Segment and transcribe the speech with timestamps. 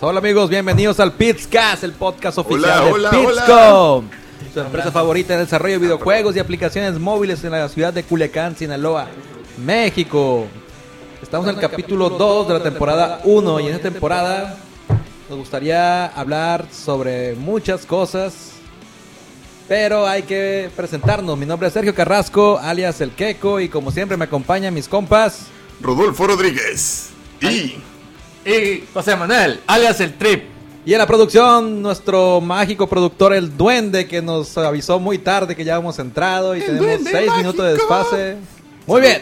[0.00, 4.08] Hola amigos, bienvenidos al Pizcast, el podcast oficial Hola, de hola, Pizcom.
[4.54, 8.56] Su empresa favorita en desarrollo de videojuegos y aplicaciones móviles en la ciudad de Culiacán,
[8.56, 9.08] Sinaloa,
[9.56, 10.46] México.
[11.20, 14.56] Estamos en el capítulo 2 de la temporada 1 y en esta temporada
[15.28, 18.52] nos gustaría hablar sobre muchas cosas,
[19.66, 21.36] pero hay que presentarnos.
[21.36, 25.48] Mi nombre es Sergio Carrasco, alias El Queco, y como siempre me acompañan mis compas.
[25.80, 27.08] Rodolfo Rodríguez.
[27.40, 27.78] Y
[28.48, 30.44] Y José Manuel, alias el Trip.
[30.86, 35.66] Y en la producción, nuestro mágico productor, el Duende, que nos avisó muy tarde que
[35.66, 37.94] ya hemos entrado y El tenemos Duende seis minutos de mágico.
[37.94, 38.36] desfase.
[38.86, 39.20] Muy bien.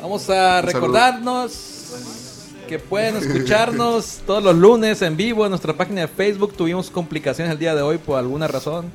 [0.00, 1.52] Vamos a recordarnos
[2.66, 6.54] que pueden escucharnos todos los lunes en vivo en nuestra página de Facebook.
[6.54, 8.90] Tuvimos complicaciones el día de hoy por alguna razón.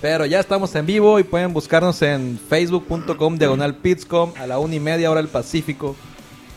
[0.00, 4.74] Pero ya estamos en vivo y pueden buscarnos en facebook.com diagonal pitscom a la una
[4.74, 5.94] y media hora del Pacífico.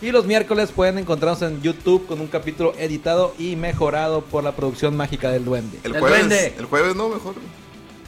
[0.01, 4.53] Y los miércoles pueden encontrarnos en YouTube con un capítulo editado y mejorado por la
[4.55, 5.77] producción mágica del Duende.
[5.83, 6.19] el El jueves.
[6.19, 6.53] duende.
[6.57, 7.09] El jueves, ¿no?
[7.09, 7.35] Mejor.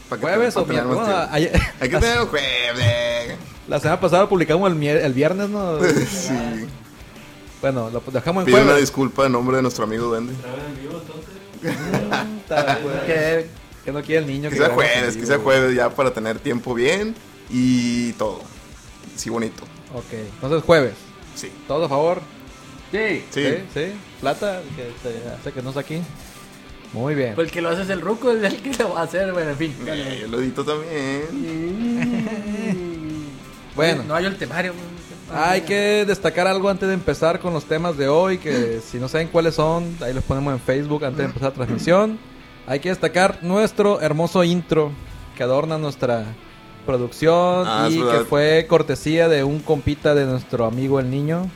[0.07, 0.99] ¿Para que- ¿Jueves o miércoles?
[1.31, 3.37] Hay que tener un jueves.
[3.67, 5.79] La semana pasada publicamos el, el viernes, ¿no?
[5.83, 6.33] Sí.
[7.61, 8.81] Bueno, lo dejamos en Pido una jueves.
[8.81, 10.33] disculpa en nombre de nuestro amigo Duende.
[13.05, 13.47] Que,
[13.85, 14.49] que no quiere el niño.
[14.49, 17.15] Que sea jueves, que sea jueves ya para tener tiempo bien
[17.49, 18.41] y todo.
[19.15, 19.63] Sí, bonito.
[19.93, 20.93] Ok, entonces jueves.
[21.35, 21.51] Sí.
[21.67, 22.21] ¿Todos a favor?
[22.91, 23.23] Sí.
[23.31, 23.43] Sí.
[23.43, 23.55] Sí.
[23.73, 23.85] ¿Sí?
[24.19, 24.61] ¿Plata?
[24.75, 26.01] Que te hace que no está aquí.
[26.93, 27.35] Muy bien.
[27.35, 29.31] Pues el que lo hace es el ruco, es el que lo va a hacer,
[29.31, 29.75] bueno, en fin.
[29.87, 31.21] Eh, yo lo edito también.
[33.73, 34.03] Bueno.
[34.05, 34.73] No hay el temario.
[35.33, 39.07] Hay que destacar algo antes de empezar con los temas de hoy, que si no
[39.07, 42.19] saben cuáles son, ahí los ponemos en Facebook antes de empezar la transmisión.
[42.67, 44.91] Hay que destacar nuestro hermoso intro
[45.37, 46.25] que adorna nuestra
[46.91, 51.49] producción Ah, y que fue cortesía de un compita de nuestro amigo el niño.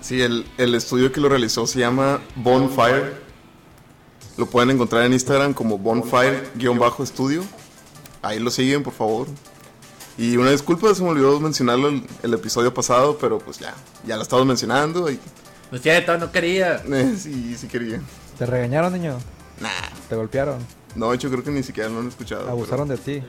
[0.00, 3.12] Sí, el, el estudio que lo realizó se llama Bonfire.
[4.36, 7.42] Lo pueden encontrar en Instagram como Bonfire-estudio.
[8.22, 9.28] Ahí lo siguen, por favor.
[10.18, 13.74] Y una disculpa, se me olvidó mencionarlo el, el episodio pasado, pero pues ya,
[14.06, 15.10] ya lo estamos mencionando.
[15.10, 15.18] Y,
[15.70, 16.76] Lo siento, no quería.
[16.92, 18.00] eh, sí, sí quería.
[18.38, 19.18] ¿Te regañaron, niño?
[19.60, 19.70] Nah,
[20.08, 20.58] ¿Te golpearon?
[20.94, 22.48] no, yo creo que ni siquiera lo han escuchado.
[22.48, 23.22] ¿Abusaron de ti?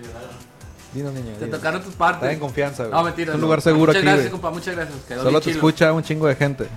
[0.97, 1.34] Dinos, niño.
[1.38, 1.59] Te dinos.
[1.59, 2.38] tocaron tus Está en partes.
[2.40, 2.96] confianza, güey.
[2.96, 3.31] No, mentira.
[3.31, 3.46] Es un no.
[3.47, 4.31] lugar seguro muchas aquí, gracias, güey.
[4.31, 4.97] compa, muchas gracias.
[5.08, 5.56] Quedó Solo bien te chilo.
[5.58, 6.68] escucha un chingo de gente.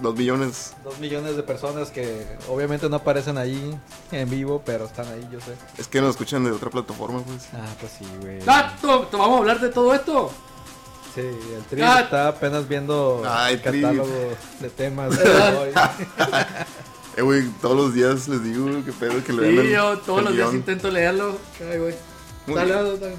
[0.00, 0.74] Dos millones.
[0.82, 3.74] Dos millones de personas que obviamente no aparecen ahí
[4.10, 5.52] en vivo, pero están ahí, yo sé.
[5.78, 7.46] Es que nos escuchan de otra plataforma, pues.
[7.54, 8.38] Ah, pues sí, güey.
[8.46, 10.30] Ah, ¿tú- tú vamos a hablar de todo esto.
[11.14, 12.00] Sí, el Tri Ah.
[12.00, 13.80] está apenas viendo Ay, el Tri.
[13.82, 14.10] catálogo
[14.60, 15.24] de temas de
[15.58, 15.70] hoy.
[17.16, 19.98] Eh, güey, todos los días les digo que pedo que le Sí, den el- yo
[19.98, 21.36] todos el los días intento leerlo.
[21.70, 21.94] Ay, güey.
[22.46, 22.84] Muy Dale, bien.
[22.84, 23.16] dale, dale.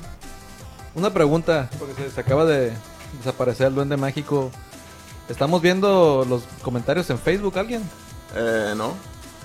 [0.95, 2.71] Una pregunta, porque se, se acaba de
[3.17, 4.51] desaparecer el duende mágico.
[5.29, 7.81] ¿Estamos viendo los comentarios en Facebook alguien?
[8.35, 8.93] Eh, no.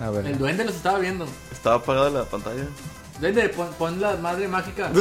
[0.00, 0.26] A ver.
[0.26, 1.26] El duende los estaba viendo.
[1.50, 2.64] Estaba apagada la pantalla.
[3.20, 4.91] Duende, pon, pon la madre mágica.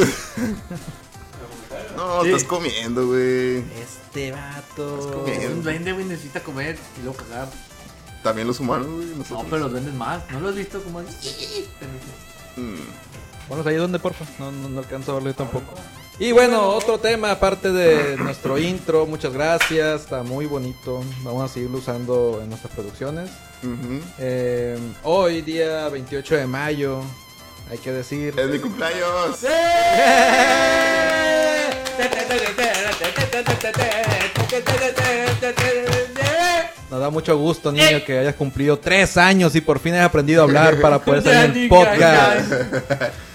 [1.95, 2.29] No, Sí.
[2.29, 3.57] estás comiendo, güey.
[3.79, 5.23] Este vato.
[5.51, 7.47] Un duende, güey, necesita comer y luego cagar.
[8.23, 9.07] También los humanos, güey.
[9.29, 10.21] No, pero los duendes más.
[10.31, 11.05] ¿No lo has visto como Mm.
[13.49, 14.25] Bueno, ahí donde, porfa.
[14.37, 15.73] No, no, no alcanzo a verlo yo tampoco.
[16.19, 19.05] Y bueno, otro tema aparte de nuestro intro.
[19.05, 20.01] Muchas gracias.
[20.01, 21.03] Está muy bonito.
[21.23, 23.31] Vamos a seguirlo usando en nuestras producciones.
[24.19, 27.01] Eh, hoy, día 28 de mayo,
[27.69, 28.39] hay que decir...
[28.39, 29.39] Es mi cumpleaños.
[36.89, 40.41] Nos da mucho gusto, niño, que hayas cumplido tres años y por fin hayas aprendido
[40.41, 42.51] a hablar para poder salir en podcast.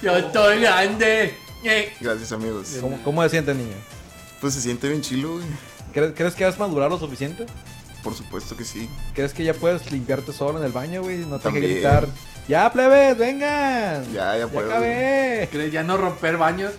[0.03, 1.35] Yo estoy grande.
[1.63, 2.77] Eh, Gracias, amigos.
[2.81, 3.77] ¿Cómo, cómo se siente, niño?
[4.41, 5.45] Pues se siente bien chilo, güey.
[5.93, 7.47] ¿Crees, crees que has madurado lo suficiente?
[8.03, 8.91] Por supuesto que sí.
[9.15, 11.19] ¿Crees que ya puedes limpiarte solo en el baño, güey?
[11.19, 12.09] No te que gritar.
[12.49, 14.13] ¡Ya, plebes, vengan!
[14.13, 14.69] Ya, ya puedo.
[14.69, 15.49] acabé!
[15.51, 16.73] ¿Crees ya no romper baños?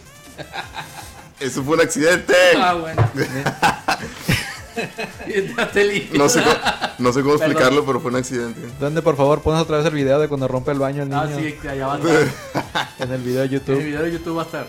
[1.39, 2.35] Eso fue un accidente.
[2.57, 3.09] Ah, bueno.
[6.13, 6.55] No sé, cómo,
[6.99, 7.51] no sé cómo Perdón.
[7.51, 8.61] explicarlo, pero fue un accidente.
[8.79, 11.21] ¿Dónde, por favor, pones otra vez el video de cuando rompe el baño el niño?
[11.21, 12.89] Ah, sí, allá va a estar.
[12.99, 13.77] En el video de En el YouTube.
[13.83, 14.67] video de YouTube va a estar.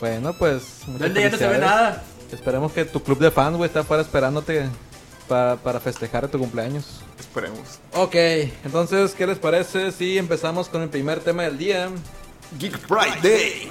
[0.00, 0.62] Bueno, pues...
[0.86, 2.02] ¿Dónde ya no se ve nada?
[2.32, 4.66] Esperemos que tu club de fans, güey, está afuera esperándote
[5.28, 7.00] para, para festejar tu cumpleaños.
[7.18, 7.60] Esperemos.
[7.94, 8.14] Ok,
[8.64, 11.88] entonces, ¿qué les parece si empezamos con el primer tema del día?
[12.58, 13.70] Geek Friday.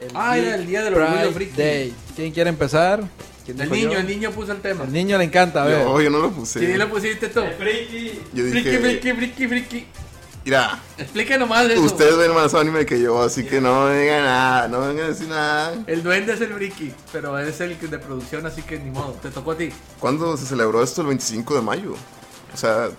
[0.00, 1.56] El Ah, era el día del Pride orgullo friki.
[1.56, 1.94] Day.
[2.14, 3.02] ¿Quién quiere empezar?
[3.48, 3.98] ¿Quién El dijo niño, yo?
[4.00, 4.84] el niño puso el tema.
[4.84, 5.82] El niño le encanta, a ver.
[5.82, 6.58] Yo, yo no lo puse.
[6.60, 7.40] ¿Quién lo pusiste tú?
[7.40, 9.86] Yo Friki, dije, friki, friki, friki.
[10.44, 11.80] mira, Explica nomás eso.
[11.80, 15.06] ustedes ven más anime que yo, así que no me digan nada, no me vengan
[15.06, 15.82] a decir nada.
[15.86, 19.12] El duende es el friki, pero es el de producción, así que ni modo.
[19.22, 19.70] Te tocó a ti.
[19.98, 21.00] ¿Cuándo se celebró esto?
[21.00, 21.94] El 25 de mayo.
[22.52, 22.90] O sea,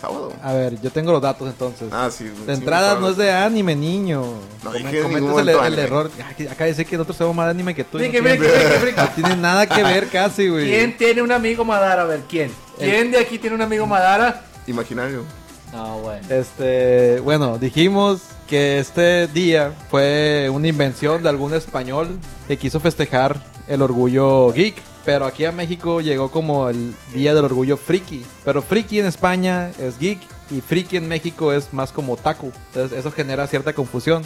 [0.00, 0.32] Sábado.
[0.42, 1.88] A ver, yo tengo los datos entonces.
[1.90, 2.24] Ah, sí.
[2.46, 4.22] de entrada no es de anime, niño.
[4.62, 6.10] No Come- dije en cometes el, el error.
[6.50, 7.98] Acá dice que nosotros somos más de anime que tú.
[7.98, 8.46] y Friki, no, friki,
[8.80, 10.68] friki, no tiene nada que ver casi, güey.
[10.68, 12.02] ¿Quién tiene un amigo Madara?
[12.02, 12.50] A ver, ¿quién?
[12.78, 14.42] ¿Quién de aquí tiene un amigo Madara?
[14.66, 15.24] Imaginario.
[15.72, 16.26] No, bueno.
[16.28, 23.40] Este, bueno, dijimos que este día fue una invención de algún español que quiso festejar
[23.66, 24.76] el orgullo geek.
[25.06, 28.26] Pero aquí a México llegó como el Día del Orgullo Friki.
[28.44, 30.18] Pero Friki en España es geek
[30.50, 32.50] y Friki en México es más como taku.
[32.66, 34.24] Entonces eso genera cierta confusión.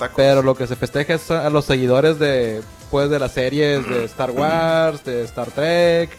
[0.00, 0.16] Tacos.
[0.16, 4.04] Pero lo que se festeja es a los seguidores de, pues, de las series de
[4.04, 6.10] Star Wars, de Star Trek,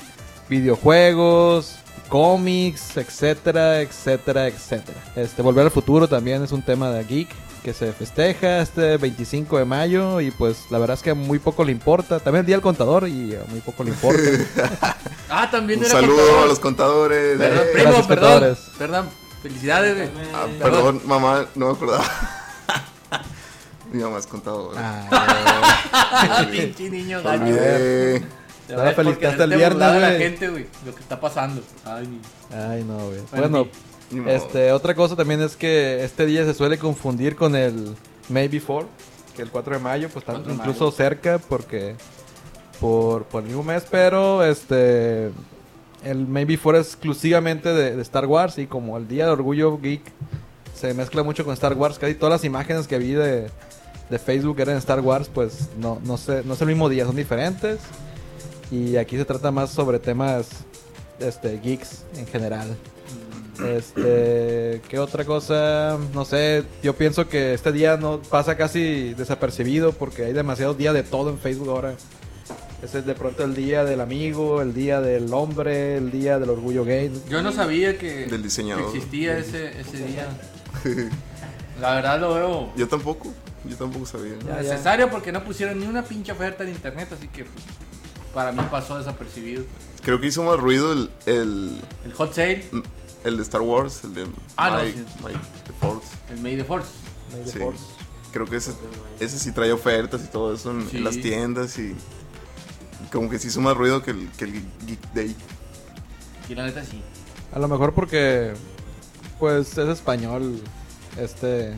[0.48, 1.76] videojuegos,
[2.08, 5.04] cómics, etcétera, etcétera, etcétera.
[5.18, 7.28] Este, Volver al futuro también es un tema de geek
[7.68, 11.66] que se festeja este 25 de mayo y pues la verdad es que muy poco
[11.66, 12.18] le importa.
[12.22, 14.22] También el Día del Contador y a muy poco le importa.
[15.30, 16.44] Ah, también Un era saludo contador.
[16.44, 17.38] a los contadores.
[17.38, 18.08] Perdón, Eh, primo, perdón.
[18.08, 18.58] contadores.
[18.78, 19.10] Perdón.
[19.44, 20.28] Felicidades, güey.
[20.34, 22.06] ah, perdón, mamá, no me acordaba.
[23.92, 25.06] Mi mamá es contadora.
[25.12, 27.28] Ah, pinche niño que
[29.28, 30.20] hasta el viernes, de la güey.
[30.20, 30.68] gente, güey.
[30.86, 31.62] Lo que está pasando.
[31.84, 32.22] Ay,
[32.54, 33.20] Ay, no, güey.
[33.32, 33.68] Bueno.
[34.28, 37.96] Este, otra cosa también es que este día se suele confundir con el
[38.30, 38.88] May Before,
[39.36, 40.96] que el 4 de mayo, pues está 4 de incluso mayo.
[40.96, 41.96] cerca porque
[42.80, 45.32] por, por el mismo mes, pero este
[46.04, 49.78] el May Before es exclusivamente de, de Star Wars y como el Día de Orgullo
[49.80, 50.04] Geek
[50.74, 53.50] se mezcla mucho con Star Wars, casi todas las imágenes que vi de,
[54.10, 57.16] de Facebook eran Star Wars, pues no, no, sé, no es el mismo día, son
[57.16, 57.80] diferentes.
[58.70, 60.50] Y aquí se trata más sobre temas
[61.20, 62.76] este, geeks en general.
[63.66, 65.98] Este, ¿qué otra cosa?
[66.14, 70.94] No sé, yo pienso que este día no pasa casi desapercibido porque hay demasiados días
[70.94, 71.96] de todo en Facebook ahora.
[72.84, 76.50] Ese es de pronto el día del amigo, el día del hombre, el día del
[76.52, 77.12] orgullo gay.
[77.28, 78.92] Yo no sabía que Del diseñador.
[78.92, 80.28] que existía ese, ese día.
[81.82, 83.34] La verdad lo veo Yo tampoco.
[83.66, 84.34] Yo tampoco sabía.
[84.48, 84.72] Ya, ya.
[84.74, 87.66] necesario porque no pusieron ni una pinche oferta en internet, así que pues,
[88.34, 89.64] para mí pasó desapercibido.
[90.04, 92.64] Creo que hizo más ruido el, el, El hot sale,
[93.28, 94.96] el de Star Wars, el de Ah, no, sí.
[95.24, 96.08] Mike the Force.
[96.32, 96.90] el May the Force.
[97.32, 97.60] May the Sí.
[97.60, 97.84] Force.
[98.32, 98.72] Creo que ese,
[99.20, 100.98] ese sí trae ofertas y todo eso en, Sí.
[100.98, 101.96] en las tiendas y
[103.12, 104.54] como que sí hizo más ruido que el, que el
[104.86, 105.36] Geek Day.
[106.50, 107.02] Y la neta sí.
[107.54, 108.54] A lo mejor porque,
[109.40, 110.62] pues, es español.
[111.18, 111.74] Este,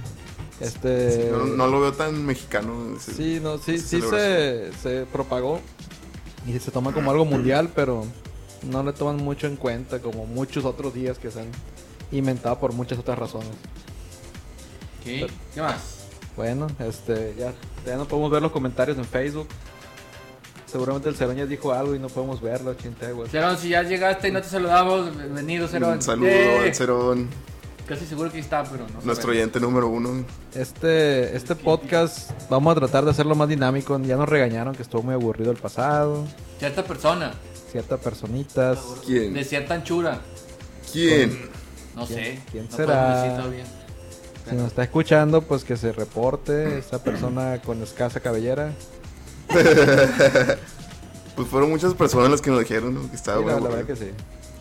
[0.59, 1.29] este.
[1.31, 2.95] No, no lo veo tan mexicano.
[2.97, 5.61] ese- Sí, no, sí, sí se, se propagó
[6.47, 8.05] y se toma como algo mundial, pero
[8.63, 11.47] no le toman mucho en cuenta como muchos otros días que se han
[12.11, 13.49] inventado por muchas otras razones.
[15.03, 15.27] ¿Qué?
[15.53, 16.05] ¿Qué más?
[16.35, 17.53] Bueno, este, ya,
[17.85, 19.47] ya no podemos ver los comentarios en Facebook.
[20.65, 23.31] Seguramente el Cerón ya dijo algo y no podemos verlo, chinteguas.
[23.31, 25.93] Cerón, si ya llegaste y no te saludamos, bienvenido Cerón.
[25.93, 26.59] Un saludo ¡Eh!
[26.67, 27.29] al Cerón,
[27.87, 29.29] Casi seguro que está, pero no nuestro sabemos.
[29.35, 30.23] oyente número uno.
[30.53, 33.97] Este, este podcast vamos a tratar de hacerlo más dinámico.
[34.01, 36.23] Ya nos regañaron que estuvo muy aburrido el pasado.
[36.59, 37.33] Cierta persona,
[37.71, 38.77] Ciertas personitas.
[38.77, 39.45] de ¿Quién?
[39.45, 40.21] cierta anchura,
[40.91, 41.49] ¿Quién?
[41.95, 42.39] no ¿Quién- sé.
[42.51, 43.41] quién no será?
[44.49, 48.73] Si nos está escuchando, pues que se reporte esa persona con escasa cabellera.
[51.35, 53.09] Pues fueron muchas personas las que nos dijeron ¿no?
[53.09, 53.69] que estaba Sí, la, bueno.
[53.69, 54.11] la verdad que sí.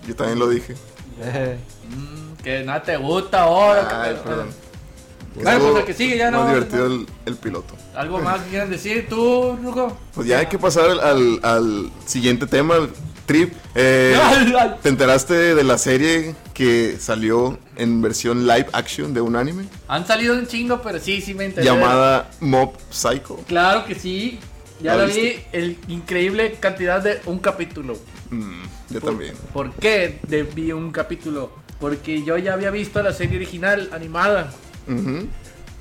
[0.06, 0.74] Yo también lo dije.
[1.20, 4.02] Eh, Mm, que nada te gusta ahora.
[4.02, 4.48] Ay, que- perdón.
[5.42, 6.38] Bueno, Estuvo pues el que sigue ya no.
[6.44, 7.74] Más divertido el, el piloto.
[7.94, 9.96] ¿Algo más que quieran decir tú, Rujo?
[10.14, 12.74] Pues ya hay que pasar al, al- al siguiente tema,
[13.26, 13.52] Trip.
[13.74, 14.16] Eh.
[14.82, 19.64] ¿Te enteraste de la serie que salió en versión live action de un anime?
[19.88, 21.66] Han salido un chingo, pero sí, sí me enteré.
[21.66, 23.36] Llamada Mob Psycho.
[23.46, 24.38] Claro que sí.
[24.80, 27.98] Ya ¿La la vi el increíble cantidad de un capítulo.
[28.30, 29.34] Mm, yo también.
[29.52, 31.50] ¿Por qué de- vi un capítulo?
[31.80, 34.52] Porque yo ya había visto la serie original animada
[34.88, 35.26] Ujú.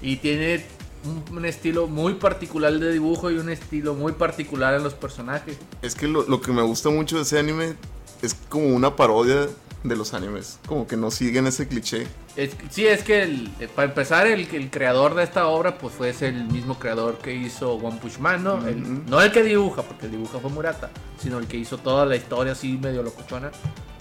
[0.01, 0.63] y tiene
[1.05, 5.57] un, un estilo muy particular de dibujo y un estilo muy particular en los personajes.
[5.81, 7.75] Es que lo, lo que me gusta mucho de ese anime
[8.21, 9.47] es como una parodia
[9.83, 10.59] de los animes.
[10.67, 12.07] Como que no siguen ese cliché.
[12.35, 15.93] Es, sí, es que el- eh, para empezar, el, el creador de esta obra pues
[15.93, 18.67] fue ese el mismo creador que hizo One Punch Man, ¿no?
[18.67, 20.89] El- no el que dibuja, porque el dibuja fue Murata,
[21.21, 23.51] sino el que hizo toda la historia así medio locochona,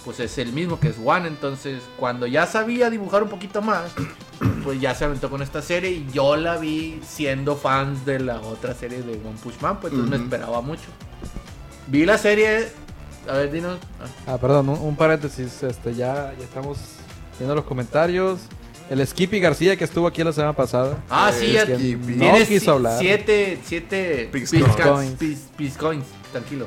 [0.06, 1.28] pues es el mismo que es One.
[1.28, 3.90] Entonces, cuando ya sabía dibujar un poquito más,
[4.64, 8.40] pues ya se aventó con esta serie y yo la vi siendo fans de la
[8.40, 10.24] otra serie de One Punch Man, pues entonces me Ujú.
[10.34, 10.84] esperaba mucho.
[11.88, 12.68] Vi la serie,
[13.28, 13.78] a ver, dinos.
[14.26, 15.62] ah, Ah, perdón, un, un paréntesis.
[15.62, 16.78] Este, ya, ya estamos
[17.38, 18.40] viendo los comentarios.
[18.88, 20.96] El Skippy García que estuvo aquí la semana pasada.
[21.10, 22.98] Ah, sí, ya no quiso hablar.
[23.00, 25.16] siete, siete Piscoins.
[25.56, 26.66] piscoins, tranquilo.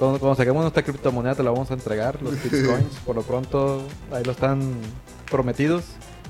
[0.00, 2.96] Cuando, cuando saquemos nuestra criptomoneda te la vamos a entregar, los bitcoins.
[3.06, 4.72] Por lo pronto, ahí lo están
[5.30, 5.84] prometidos.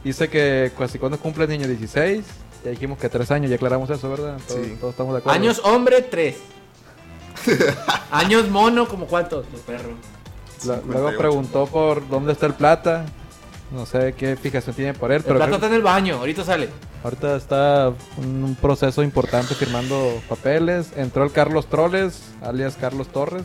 [0.05, 2.25] Dice que casi cuando cumple el niño 16.
[2.65, 4.37] Ya dijimos que tres años, ya aclaramos eso, ¿verdad?
[4.47, 4.77] Todos, Sí.
[4.79, 5.39] todos estamos de acuerdo.
[5.41, 6.37] Años hombre, tres.
[8.11, 9.47] Años mono, como cuántos?
[9.53, 9.93] Los perros.
[10.67, 10.87] La- 58.
[10.93, 13.07] luego preguntó por dónde está el plata.
[13.73, 16.17] No sé qué fijación tiene por él, El pero plato creo- está en el baño,
[16.17, 16.69] ahorita sale.
[17.05, 20.89] ahorita está un, un proceso importante firmando papeles.
[20.97, 23.45] Entró el Carlos Troles, alias Carlos Torres.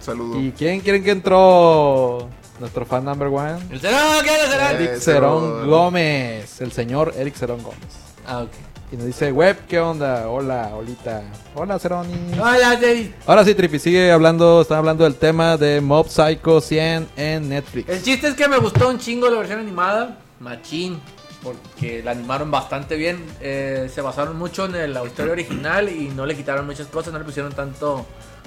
[0.00, 0.40] Saludo.
[0.40, 2.28] ¿Y quién quieren que entró?
[2.58, 3.58] Nuestro fan number one.
[3.70, 4.00] ¿El Cerón?
[4.24, 4.66] ¿Qué es el Cerón?
[4.70, 5.00] Eh, Eric.
[5.00, 6.60] Cerón Gómez.
[6.60, 7.78] El señor Eric Cerón Gómez.
[8.26, 8.50] Ah, ok.
[8.92, 10.28] Y nos dice, web, ¿qué onda?
[10.28, 11.22] Hola, Olita.
[11.54, 12.12] Hola, Ceroni.
[12.34, 13.10] Hola, David.
[13.24, 17.88] Ahora sí, Tripi, sigue hablando, están hablando del tema de Mob Psycho 100 en Netflix.
[17.88, 20.98] El chiste es que me gustó un chingo la versión animada, machín,
[21.40, 23.24] porque la animaron bastante bien.
[23.40, 27.12] Eh, se basaron mucho en el- la historia original y no le quitaron muchas cosas,
[27.12, 28.04] no le pusieron tanto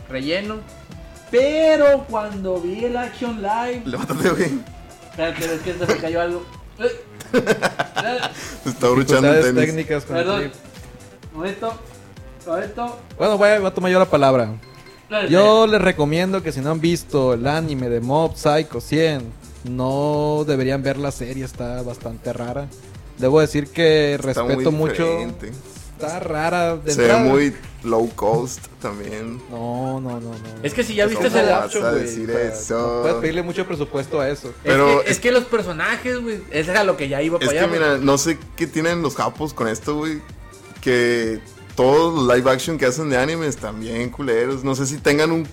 [0.10, 0.58] relleno.
[1.32, 4.60] Pero cuando vi el action live, Levántate, güey.
[5.10, 6.46] espérate, es que se me cayó algo.
[7.32, 9.66] Se está Dificultades tenis.
[9.66, 10.40] técnicas con el Perdón.
[10.42, 10.54] Trip.
[11.34, 11.74] Momento,
[12.46, 13.00] momento.
[13.18, 14.50] Bueno, voy a, voy a tomar yo la palabra.
[15.30, 19.32] Yo les recomiendo que si no han visto el anime de Mob Psycho 100,
[19.66, 22.68] no deberían ver la serie, está bastante rara.
[23.20, 25.04] Debo decir que Está respeto muy mucho.
[25.04, 25.52] diferente.
[25.98, 26.76] Está rara.
[26.78, 29.42] De Se ve muy low cost también.
[29.50, 30.34] No, no, no, no.
[30.64, 32.78] Es que si ya viste ¿Cómo el vas action, a güey, decir eso?
[32.98, 34.54] no puedes pedirle mucho presupuesto a eso.
[34.64, 37.46] Pero es, que, es que los personajes, güey, eso era lo que ya iba Es
[37.46, 37.68] para que allá.
[37.68, 37.80] güey.
[37.80, 40.22] mira, no sé qué tienen los japos con esto, güey.
[40.82, 41.40] Que
[41.76, 44.64] todos los live action que hacen de anime están bien culeros.
[44.64, 45.48] No sé si tengan un.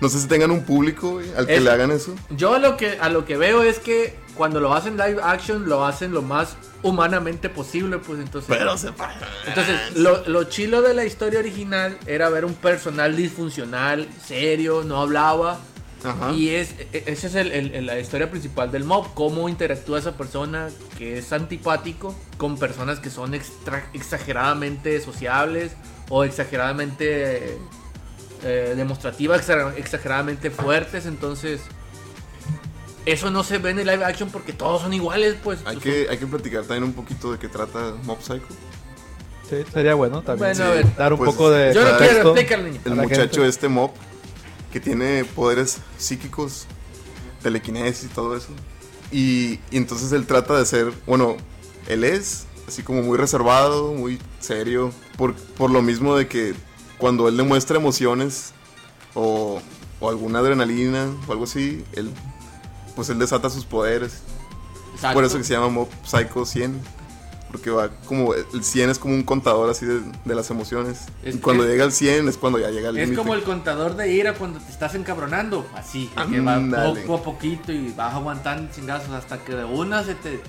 [0.00, 2.14] No sé si tengan un público, güey, al que Es- le hagan eso.
[2.30, 5.84] Yo lo que a lo que veo es que cuando lo hacen live action lo
[5.84, 8.48] hacen lo más humanamente posible, pues entonces.
[8.56, 8.88] Pero se
[9.46, 15.00] entonces lo, lo chilo de la historia original era ver un personal disfuncional, serio, no
[15.00, 15.58] hablaba.
[16.04, 16.32] Ajá.
[16.32, 20.68] Y es e- esa es el- la historia principal del mob, cómo interactúa esa persona
[20.98, 25.72] que es antipático con personas que son extra- exageradamente sociables
[26.10, 27.58] o exageradamente
[28.42, 31.62] eh, demostrativas, exa- exageradamente fuertes, entonces
[33.06, 35.60] eso no se ve en el live action porque todos son iguales, pues.
[35.66, 38.46] Hay Son- que, hay que platicar también un poquito de qué trata Mob Psycho.
[39.48, 40.50] Sí, sería bueno también.
[40.56, 40.96] Bueno, a ver.
[40.96, 42.80] dar un Pues, poco de Yo no quiero, niño.
[42.84, 43.48] El la muchacho gente.
[43.48, 43.90] este Mob
[44.72, 46.66] que tiene poderes psíquicos,
[47.42, 48.48] telequinesis y todo eso.
[49.12, 51.36] Y, y entonces él trata de ser, bueno,
[51.86, 56.54] él es así como muy reservado, muy serio, por, por lo mismo de que
[56.98, 58.52] cuando él demuestra emociones
[59.12, 59.60] o,
[60.00, 62.10] o alguna adrenalina o algo así, él
[62.94, 64.18] pues él desata sus poderes.
[64.94, 65.14] Exacto.
[65.14, 66.80] Por eso que se llama Mob Psycho 100.
[67.50, 71.02] Porque va como, el 100 es como un contador así de, de las emociones.
[71.22, 73.16] Es y cuando que- llega al 100 es cuando ya llega el Es límite.
[73.16, 76.60] como el contador de ira cuando te estás encabronando, así, que va
[76.96, 80.40] poco a poquito y vas aguantando chingazos hasta que de una se te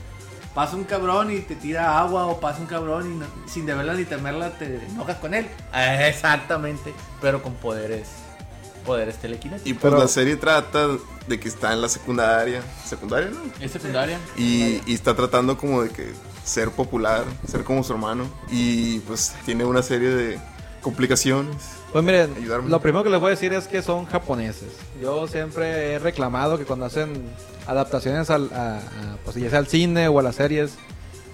[0.56, 3.94] pasa un cabrón y te tira agua o pasa un cabrón y no- sin deberla
[3.94, 5.48] ni temerla te enojas con él.
[5.72, 8.08] Ah, Exactamente, pero con poderes,
[8.86, 9.68] poderes telequinéticos.
[9.70, 10.88] Y pues Pero- la serie trata
[11.28, 12.62] de que está en la secundaria.
[12.86, 13.40] ¿Secundaria, no?
[13.64, 14.20] ¿Es secundaria?
[14.38, 16.12] Y, y está tratando como de que
[16.44, 18.26] ser popular, ser como su hermano.
[18.52, 20.40] Y pues tiene una serie de
[20.82, 21.56] complicaciones.
[21.92, 22.70] Pues miren, Ayudarme.
[22.70, 24.70] lo primero que les voy a decir es que son japoneses.
[25.02, 27.24] Yo siempre he reclamado que cuando hacen
[27.66, 28.82] adaptaciones al, a, a,
[29.24, 30.74] pues ya sea al cine o a las series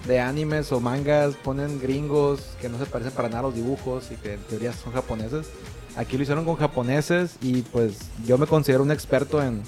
[0.06, 4.04] de animes o mangas, ponen gringos que no se parecen para nada a los dibujos
[4.10, 5.46] y que en teoría son japoneses.
[5.96, 7.94] Aquí lo hicieron con japoneses y pues
[8.26, 9.62] yo me considero un experto en,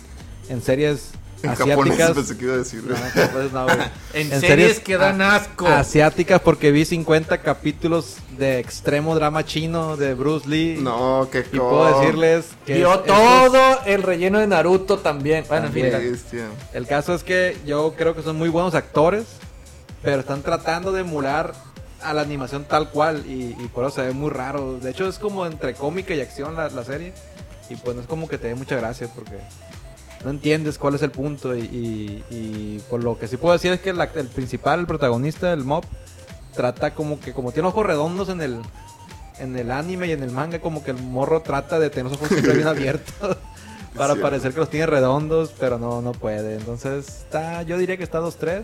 [0.49, 1.11] en series
[1.43, 2.13] En asiáticas.
[2.13, 2.83] pensé que iba a decir.
[2.87, 2.95] No,
[3.33, 3.77] pues no, güey.
[4.15, 5.67] En, series, que dan asco.
[5.67, 10.79] asiáticas porque vi 50 capítulos de extremo drama chino de Bruce Lee.
[10.81, 15.45] No, qué Y puedo decirles que Vio es- todo el relleno de Naruto también.
[15.49, 16.17] Bueno, en fin, También.
[16.73, 19.25] El caso es que yo creo que son muy buenos actores,
[20.01, 21.53] pero están tratando de emular
[22.05, 24.79] a la animación tal cual y, y por eso se ve muy raro.
[24.79, 27.13] De hecho es como entre cómica y acción la, la serie
[27.71, 29.39] y pues no es como que te dé mucha gracia porque
[30.25, 33.73] no entiendes cuál es el punto y, y- y por lo que sí puedo decir
[33.73, 35.85] es que la- el principal, el protagonista del mob,
[36.55, 38.61] trata como que como tiene ojos redondos en el
[39.41, 42.15] en el anime y en el manga como que el morro trata de tener los
[42.15, 43.37] ojos siempre bien abiertos
[43.97, 46.55] para parecer que los tiene redondos, pero no no puede.
[46.57, 48.63] Entonces, está yo diría que está 2-3,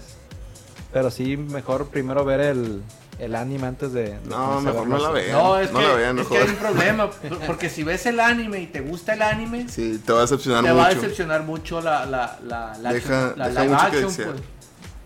[0.93, 2.83] pero sí mejor primero ver el,
[3.21, 5.33] el anime antes de, de No, mejor no la vean.
[5.33, 7.11] No, es, No que, la vean, es que hay un problema.
[7.47, 10.65] Porque si ves el anime y te gusta el anime, Sí, te va a decepcionar
[10.65, 11.01] te va a mucho.
[11.01, 14.27] decepcionar mucho la, la, la, la, Deja- action- la deja live mucho que action.
[14.33, 14.43] Pues.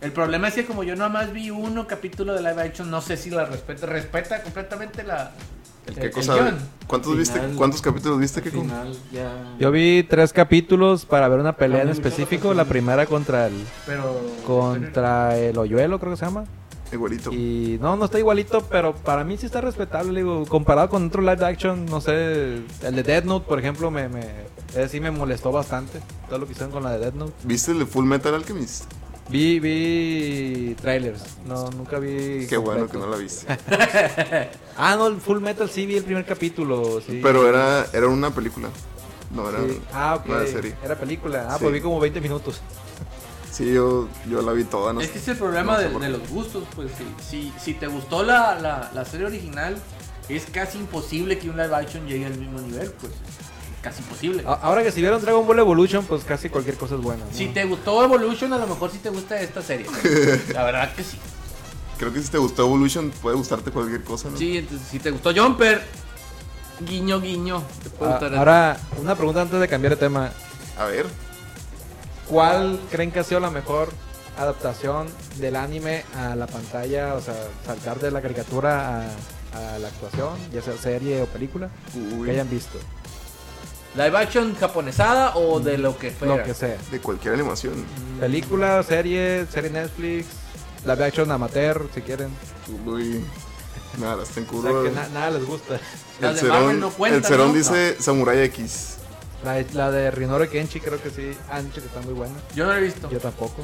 [0.00, 3.00] El problema es que como yo nada más vi uno capítulo de live action, no
[3.00, 5.32] sé si la respeta, respeta completamente la,
[5.86, 6.52] El El- que el cosa.
[6.86, 7.40] ¿Cuántos viste?
[7.40, 7.56] Final.
[7.56, 9.32] ¿Cuántos capítulos viste, final ya...
[9.58, 12.52] Yo vi tres capítulos para ver una pelea en luchó específico.
[12.52, 13.54] La primera contra el
[13.86, 14.20] Pero.
[14.46, 16.44] contra el Hoyuelo, creo que se llama.
[16.94, 17.32] Igualito.
[17.32, 20.12] Y no, no está igualito, pero para mí sí está respetable.
[20.12, 23.90] le Digo, comparado con otro live action, no sé, el de Dead Note, por ejemplo,
[23.90, 24.22] me, me,
[24.70, 26.00] ese sí me molestó bastante.
[26.28, 27.32] Todo lo que hicieron con la de Dead Note.
[27.44, 28.84] ¿Viste el de Full Metal Alchemist?
[29.28, 31.22] Vi, vi trailers.
[31.46, 32.46] No, nunca vi.
[32.46, 33.46] Qué bueno que no la viste.
[34.76, 37.00] Ah, no, el Full Metal sí vi el primer capítulo.
[37.00, 37.20] Sí.
[37.22, 38.68] Pero era, era una película.
[39.32, 39.60] No era.
[39.60, 39.80] Sí.
[39.92, 40.74] Ah, era serie.
[40.84, 41.46] Era película.
[41.48, 41.58] Ah, Sí.
[41.62, 42.60] pues vi como 20 minutos.
[43.54, 44.92] Sí, yo, yo la vi toda.
[44.92, 45.12] No Es sé.
[45.12, 48.22] que es el problema no sé de, los gustos, pues si, si, si te gustó
[48.24, 49.76] la, la, la serie original,
[50.28, 53.12] es casi imposible que un live action llegue al mismo nivel, pues
[53.80, 54.42] casi imposible.
[54.46, 57.24] A- Ahora que si vieron Dragon Ball Evolution, pues casi cualquier cosa es buena.
[57.24, 57.30] ¿no?
[57.32, 59.86] Si te gustó Evolution, a lo mejor sí te gusta esta serie.
[60.52, 61.16] La verdad que sí.
[61.96, 64.36] Creo que si te gustó Evolution, puede gustarte cualquier cosa, ¿no?
[64.36, 65.80] Sí, entonces si te gustó Jumper,
[66.80, 67.62] guiño, guiño.
[67.84, 68.36] Te puede Ah, gustar.
[68.36, 70.32] ahora, una pregunta antes de cambiar de tema.
[70.76, 71.06] A ver.
[72.28, 73.90] ¿Cuál creen que ha sido la mejor
[74.38, 75.06] adaptación
[75.38, 77.14] del anime a la pantalla?
[77.14, 77.34] O sea,
[77.66, 79.02] saltar de la caricatura
[79.52, 81.68] a, a la actuación, ya sea serie o película,
[82.16, 82.78] Uy, que hayan visto.
[83.94, 86.36] Live action japonesada o de lo que fuera.
[86.36, 86.76] Lo que sea.
[86.90, 87.74] de cualquier animación.
[88.18, 90.26] Película, serie, serie Netflix,
[90.84, 92.30] live action amateur, si quieren.
[92.86, 93.24] Uy.
[94.00, 95.78] Nada, está en O sea, que na- nada les gusta.
[96.20, 97.54] Las el Cerón, no cuentan, el Cerón ¿no?
[97.54, 98.96] dice Samurai X.
[99.44, 101.32] La, la de Rinoro Kenshi creo que sí.
[101.50, 102.34] Anche, que está muy buena.
[102.54, 103.10] Yo no lo he visto.
[103.10, 103.62] Yo tampoco.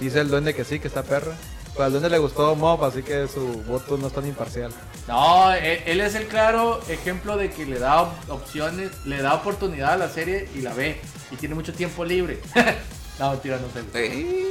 [0.00, 1.32] Dice el duende que sí, que está perra.
[1.74, 4.70] Pues al duende le gustó Mob, así que su voto no es tan imparcial.
[5.08, 9.32] No, él, él es el claro ejemplo de que le da op- opciones, le da
[9.34, 11.00] oportunidad a la serie y la ve.
[11.30, 12.40] Y tiene mucho tiempo libre.
[13.18, 13.86] no, mentira, no sé.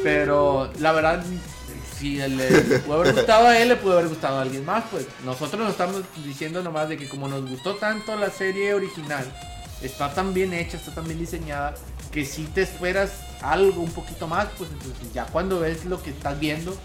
[0.04, 1.24] Pero la verdad,
[2.00, 4.84] si le pudo haber gustado a él, le pudo haber gustado a alguien más.
[4.90, 9.26] Pues nosotros nos estamos diciendo nomás de que como nos gustó tanto la serie original,
[9.82, 11.76] está tan bien hecha, está tan bien diseñada,
[12.12, 16.12] que si te esperas algo un poquito más, pues entonces ya cuando ves lo que
[16.12, 16.76] estás viendo,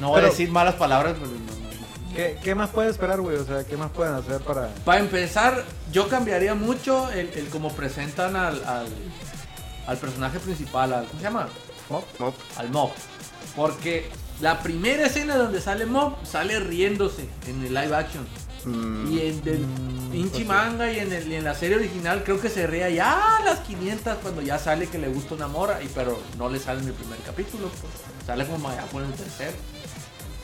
[0.00, 1.70] no voy a decir malas palabras, pero no, no.
[2.14, 3.36] ¿Qué, qué más pueden esperar, güey?
[3.36, 4.68] O sea, ¿qué más pueden hacer para...?
[4.84, 8.86] Para empezar, yo cambiaría mucho el, el cómo presentan al, al,
[9.86, 11.48] al personaje principal, al, ¿cómo se llama?
[11.88, 12.04] Mob?
[12.18, 12.34] Mob.
[12.56, 12.90] Al Mob.
[13.54, 14.08] Porque
[14.40, 18.26] la primera escena donde sale Mob sale riéndose en el live action.
[18.64, 20.44] Mm, Y en el Mm, pinche pues sí.
[20.44, 23.44] manga y en, el- y en la serie original creo que se ría ya a
[23.44, 26.80] las 500 cuando ya sale que le gusta una mora, y, pero no le sale
[26.82, 27.92] en el primer capítulo, pues.
[28.26, 29.56] sale como allá por el tercero.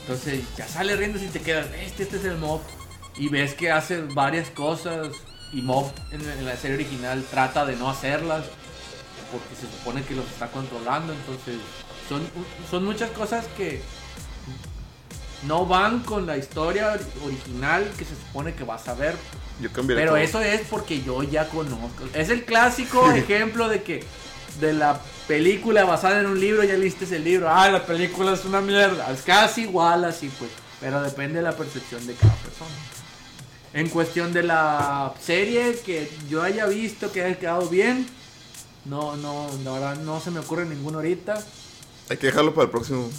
[0.03, 2.61] Entonces ya sale riendo y te quedas, este, este es el Mob.
[3.19, 5.09] Y ves que hace varias cosas
[5.53, 8.45] y Mob en, en la serie original trata de no hacerlas
[9.33, 11.13] porque se supone que los está controlando.
[11.13, 11.57] Entonces
[12.09, 12.23] son,
[12.71, 13.83] son muchas cosas que
[15.47, 19.15] no van con la historia ori- original que se supone que vas a ver.
[19.61, 20.17] yo Pero todo.
[20.17, 22.05] eso es porque yo ya conozco.
[22.15, 24.05] Es el clásico ejemplo de que
[24.61, 27.49] de la película basada en un libro ya leíste el libro.
[27.51, 29.11] Ah, la película es una mierda.
[29.13, 30.51] Es casi igual así pues.
[30.81, 32.71] Pero depende de la percepción de cada persona.
[33.73, 38.07] En cuestión de la serie que yo haya visto que haya quedado bien.
[38.87, 41.43] No, no, la verdad no se me ocurre ninguna ahorita.
[42.09, 43.11] Hay que dejarlo para el próximo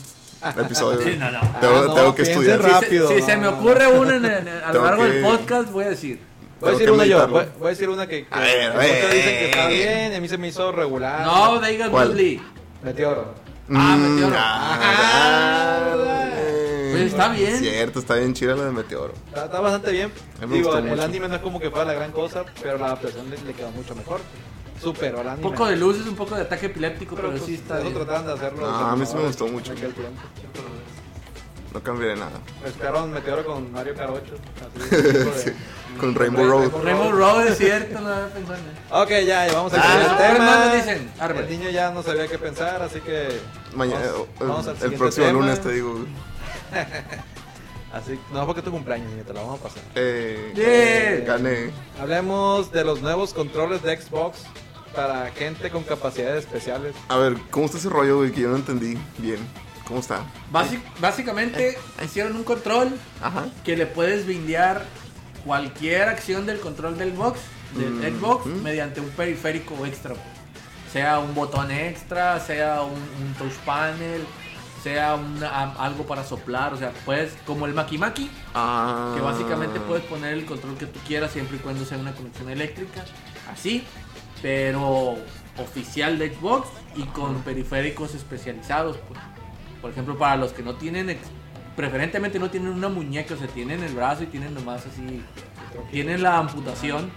[0.57, 1.01] episodio.
[1.03, 1.39] Sí, no, no.
[1.59, 2.57] Tengo, Ah, no, tengo que estudiar.
[2.61, 3.07] Si se- rápido.
[3.09, 5.89] Si, se me ocurre una en- en- a lo largo que- del podcast, voy a
[5.89, 6.19] decir.
[6.59, 7.27] Voy a decir una yo.
[7.27, 9.13] Voy, voy a decir una que, que A ver, a que muchos ver.
[9.13, 11.25] dicen que está bien y a mí se me hizo regular.
[11.25, 11.59] No.
[11.91, 12.41] Bruce Lee.
[12.83, 13.33] Meteoro.
[13.69, 14.35] Ah, Mm, Meteoro.
[14.39, 15.89] ah,
[16.91, 17.59] Pues eh, está bien.
[17.59, 19.13] Cierto, está bien chida la de Meteoro.
[19.27, 20.11] Está, está bastante bien.
[20.49, 21.01] Digo, el mucho.
[21.03, 23.69] anime no es como que fuera la gran cosa, pero la adaptación le, le quedó
[23.71, 24.21] mucho mejor.
[24.81, 27.79] Superó al Un poco de luces, un poco de ataque epiléptico, pero, pues, sí está
[27.79, 27.93] bien.
[27.93, 28.61] trataban de hacerlo.
[28.69, 29.71] No, a mí sí me gustó mucho.
[29.71, 30.21] en aquel tiempo.
[31.73, 32.31] No cambiaré nada.
[32.65, 34.21] Esperaron Meteoro con Mario 8.
[35.35, 35.51] así,
[35.99, 36.71] con Rainbow Road.
[36.83, 39.01] Rainbow Road es cierto, no había pensado en eso.
[39.03, 40.73] Ok, ya, ya vamos a Ah, cambiar ¿qué el tema.
[40.75, 41.11] dicen?
[41.37, 43.39] El niño ya no sabía qué pensar, así que.
[43.75, 45.39] Mañana, Vamos- el- vamos al el, siguiente próximo tema.
[45.39, 46.05] lunes te digo.
[47.93, 49.81] Así, no, porque es tu cumpleaños, niño, te lo vamos a pasar.
[49.95, 51.25] Eh, Bien.
[51.25, 51.71] Gané.
[51.99, 54.39] Hablemos de los nuevos controles de Xbox
[54.97, 56.95] para gente con capacidades especiales.
[57.07, 58.31] A ver, ¿cómo está ese rollo, güey?
[58.31, 59.37] Que yo no entendí bien.
[59.87, 60.21] ¿Cómo está?
[60.51, 62.89] Básic- básicamente hicieron un control
[63.21, 63.45] Ajá.
[63.63, 64.83] que le puedes bindear
[65.45, 67.39] cualquier acción del control del box,
[67.75, 68.63] del Mm, Xbox, mm.
[68.63, 70.15] mediante un periférico extra.
[70.91, 74.25] Sea un botón extra, sea un, un touch panel,
[74.83, 79.13] sea una- algo para soplar, o sea, puedes, como el Maki Maki, Ah.
[79.15, 82.49] que básicamente puedes poner el control que tú quieras siempre y cuando sea una conexión
[82.49, 83.05] eléctrica,
[83.53, 83.85] así,
[84.41, 85.15] pero
[85.57, 89.19] oficial de Xbox y con periféricos especializados, pues.
[89.81, 91.17] Por ejemplo, para los que no tienen
[91.75, 95.21] preferentemente no tienen una muñeca, o sea, tienen el brazo y tienen nomás así,
[95.91, 97.11] tienen la amputación.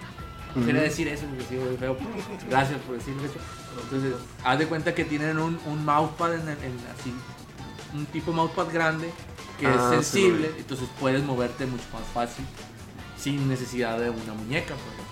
[0.54, 1.96] No Quería decir eso porque sí, muy feo.
[2.50, 3.38] Gracias por decirlo eso.
[3.84, 7.14] Entonces, haz de cuenta que tienen un, un mousepad en, el- en así,
[7.94, 9.10] un tipo mousepad grande
[9.58, 12.44] que Ah, es sí, sensible, entonces puedes moverte mucho más fácil
[13.16, 15.08] sin necesidad de una muñeca pues,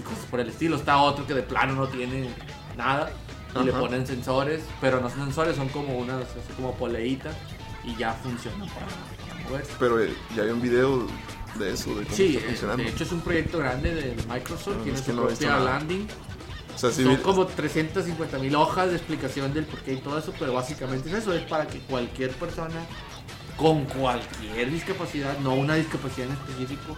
[0.00, 0.76] y cosas por el estilo.
[0.76, 2.28] Está otro que de plano no tiene
[2.76, 3.10] nada
[3.54, 3.80] y le Ajá.
[3.80, 7.34] ponen sensores, pero no son sensores, son como unas así como poleitas
[7.84, 9.72] y ya funciona para, moverse.
[9.78, 11.06] Pero eh, ya hay un video
[11.56, 12.82] de eso, de cómo Sí, está eh, funcionando.
[12.84, 15.56] de hecho es un proyecto grande de Microsoft, No, tiene es que su no propia
[15.58, 16.06] landing.
[16.74, 20.18] o sea, sí, Son vi- como 350 mil hojas de explicación del porqué y todo
[20.18, 22.80] eso, pero básicamente es eso, es para que cualquier persona
[23.56, 26.96] con cualquier discapacidad, no una discapacidad en específico,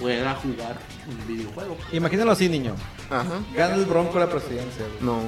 [0.00, 1.76] pueda jugar un videojuego.
[1.92, 2.74] Imagínalo así, niño.
[3.10, 3.40] Ajá.
[3.54, 5.02] Gana el bronco la presidencia, güey.
[5.02, 5.20] No,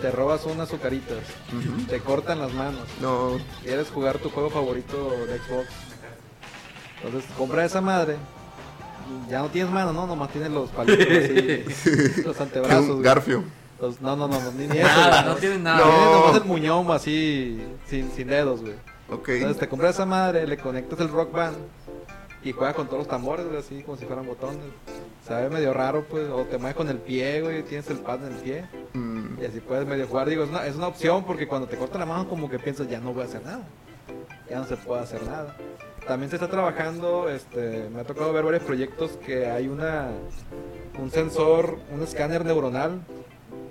[0.00, 1.18] Te robas unas azucaritas.
[1.48, 1.86] Ujú.
[1.86, 2.84] Te cortan las manos.
[3.00, 3.38] no.
[3.62, 5.66] Quieres jugar tu juego favorito de Xbox.
[7.02, 8.16] Entonces, compra esa madre.
[9.28, 10.06] Ya no tienes mano, ¿no?
[10.06, 12.22] Nomás tienes los palitos así.
[12.24, 12.82] los antebrazos.
[12.86, 13.02] Un güey.
[13.02, 13.42] Garfio.
[13.80, 14.86] Los- no, no, no, no, ni, ni eso.
[14.86, 15.34] Nada, güey.
[15.34, 15.78] no tienen nada.
[15.78, 15.84] No.
[15.90, 18.74] Tienes nomás el muñón así, sin, sin dedos, güey.
[19.10, 19.28] Ok.
[19.30, 21.56] Entonces te compras esa madre, le conectas el rock band
[22.42, 24.58] y juegas con todos los tambores, güey, así como si fueran botones.
[25.26, 28.32] Sabe medio raro, pues, o te mueves con el pie, güey, tienes el pad en
[28.32, 28.64] el pie.
[28.94, 30.28] Mm, Y así puedes medio jugar.
[30.28, 32.88] Digo, es una, es una opción porque cuando te cortan la mano, como que piensas,
[32.88, 33.62] ya no voy a hacer nada.
[34.48, 35.54] Ya no se puede hacer nada.
[36.06, 40.08] También se está trabajando, este, me ha tocado ver varios proyectos que hay una
[40.98, 43.00] un sensor, un escáner neuronal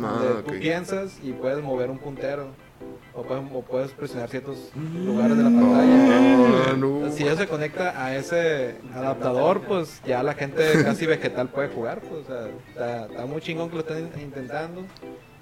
[0.01, 0.45] Ah, donde ok.
[0.45, 2.47] tú piensas y puedes mover un puntero
[3.19, 4.57] o puedes, o puedes presionar ciertos
[5.05, 6.65] lugares de la pantalla.
[6.71, 7.11] Ah, no.
[7.11, 12.01] Si eso se conecta a ese adaptador, pues ya la gente casi vegetal puede jugar.
[12.01, 14.83] Pues, o sea, está, está muy chingón que lo estén intentando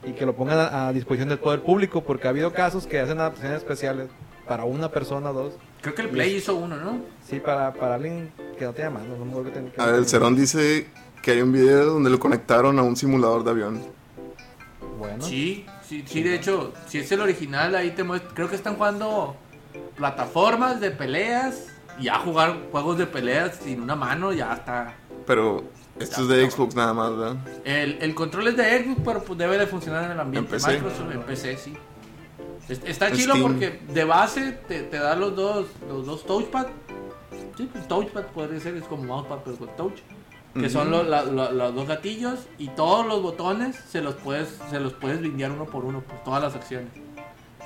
[0.05, 2.85] y que lo pongan a, a disposición de todo el público, porque ha habido casos
[2.87, 4.09] que hacen adaptaciones especiales
[4.47, 5.53] para una persona o dos.
[5.81, 6.99] Creo que el Play hizo uno, ¿no?
[7.27, 9.15] Sí, para, para alguien que no tenga mano.
[9.17, 10.87] No me que tenga- que A ver, el Cerón dice
[11.21, 13.81] que hay un video donde lo conectaron a un simulador de avión.
[14.97, 18.55] Bueno, Sí, sí, sí, de hecho, si es el original, ahí te muestra, creo que
[18.55, 19.35] están jugando
[19.95, 21.67] plataformas de peleas
[21.99, 24.93] y ya jugar juegos de peleas sin una mano ya está.
[25.25, 25.63] Pero
[25.99, 27.35] esto es de Xbox nada más, ¿verdad?
[27.65, 30.61] El, el control es de Xbox, pero pues debe de funcionar en el ambiente En
[30.61, 30.73] PC.
[30.73, 31.73] Microsoft, en PC, sí.
[32.69, 36.67] Es- Está chido porque de base te, te da los dos, los dos touchpad.
[37.57, 39.99] Sí, pues touchpad podría ser, es como mousepad pero con touch.
[40.59, 44.47] Que son lo- la- la- los dos gatillos y todos los botones se los puedes
[44.69, 46.89] se los puedes brindear uno por uno, pues todas las acciones.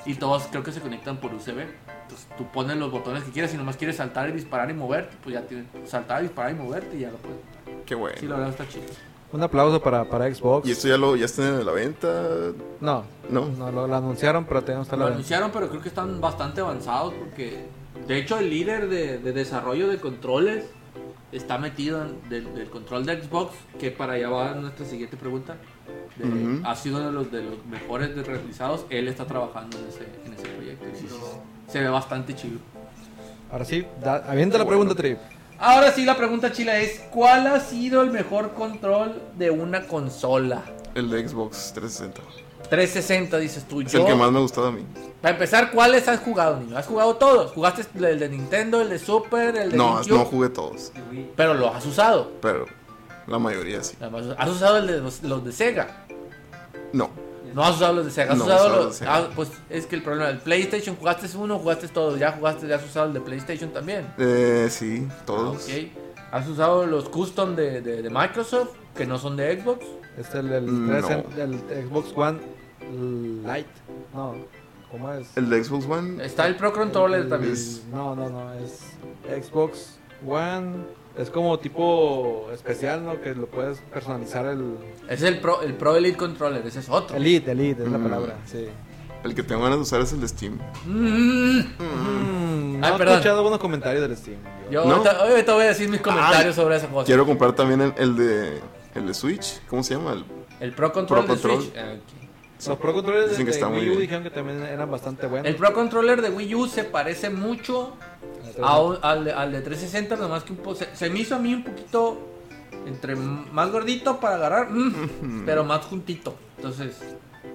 [0.04, 1.60] Y todos creo que se conectan por USB.
[2.02, 5.16] Entonces tú pones los botones que quieras y nomás quieres saltar y disparar y moverte,
[5.22, 7.38] pues ya tienes saltar, disparar y moverte y ya lo puedes.
[7.86, 8.16] Qué bueno.
[8.18, 8.84] Sí, la verdad está chido.
[9.32, 10.68] un aplauso para, para Xbox.
[10.68, 12.28] ¿Y esto ya lo ya está en la venta?
[12.80, 13.46] No, No.
[13.46, 17.14] no lo, lo anunciaron, pero tenemos que Lo anunciaron, pero creo que están bastante avanzados
[17.14, 17.64] porque,
[18.06, 20.66] de hecho, el líder de, de desarrollo de controles
[21.32, 25.56] está metido en del, del control de Xbox, que para allá va nuestra siguiente pregunta.
[26.16, 26.66] de- Ujú.
[26.66, 28.84] Ha sido uno de los, de los mejores de realizados.
[28.90, 30.86] Él está trabajando en ese, en ese proyecto.
[30.92, 31.16] y sí, sí,
[31.72, 32.58] se ve bastante chido.
[33.50, 35.18] Ahora sí, da, avienta la pregunta, Trip.
[35.58, 40.62] Ahora sí, la pregunta chila es: ¿Cuál ha sido el mejor control de una consola?
[40.94, 42.20] El de Xbox 360.
[42.76, 43.82] 360, dices tú.
[43.82, 44.82] Es Yo- el que más me ha gustado a mí.
[45.20, 46.78] Para empezar, ¿cuáles has jugado, niño?
[46.78, 47.52] ¿Has jugado todos?
[47.52, 50.14] ¿Jugaste el de Nintendo, el de Super, el de No, GameCube?
[50.18, 50.90] no jugué todos,
[51.36, 52.32] Pero lo has usado.
[52.40, 52.64] pero
[53.26, 53.94] la mayoría sí.
[54.38, 56.06] ¿Has usado el de los, los de Sega?
[56.94, 57.10] No,
[57.54, 58.32] No has usado los de Sega.
[58.32, 59.16] ¿Has No, usado usado los los de Sega.
[59.18, 62.16] Ah, pues es que el problema del PlayStation, jugaste uno, jugaste todo.
[62.16, 64.06] Ya jugaste, ya has usado el de PlayStation también.
[64.16, 65.68] eh, sí, todos.
[65.68, 65.88] Ah, ok.
[66.32, 69.84] ¿Has usado los custom de, de- de Microsoft, que no son de Xbox?
[70.16, 71.42] Es el, el, Mm, 360
[71.74, 72.38] el Xbox One
[72.90, 73.68] Lite.
[74.14, 74.34] No,
[74.90, 75.36] ¿cómo es?
[75.36, 77.52] El de Xbox One, Está el Pro Controller El- también.
[77.52, 78.80] es- No, no, no, es
[79.46, 80.76] Xbox One.
[81.18, 83.20] Es como tipo especial, ¿no?
[83.20, 84.76] Que lo puedes personalizar el
[85.10, 87.16] Es el Pro, el Pro Elite Controller, ese es otro.
[87.16, 88.02] Elite, Elite es la Mm.
[88.02, 88.66] palabra, sí.
[89.24, 90.58] el que tengo ganas de usar es el de Steam.
[90.86, 91.58] Mm.
[91.78, 93.14] Mm, no Ay, he perdón.
[93.14, 94.38] escuchado buenos comentarios del Steam.
[94.70, 94.84] yo.
[94.84, 94.92] ¿No?
[94.96, 97.06] ahorita, ahorita voy a decir mis comentarios sobre esa cosa.
[97.06, 98.60] Quiero comprar también el, el de
[98.94, 99.60] el de Switch.
[99.68, 100.12] ¿Cómo se llama?
[100.14, 100.24] El-
[100.60, 101.40] El Pro Controller Pro de.
[101.62, 101.72] Switch.
[101.76, 101.94] Ah.
[102.70, 104.00] Los Pro Controllers Dicen que de muy Wii U bien.
[104.02, 105.46] dijeron que también eran bastante buenos.
[105.48, 107.94] El Pro Controller de Wii U se parece mucho
[108.62, 111.34] a un- al, de- al de 360, nomás que un po- se, se me hizo
[111.36, 112.18] a mí un poquito
[112.86, 116.34] entre m- más gordito para agarrar, mm, pero más juntito.
[116.56, 116.96] Entonces,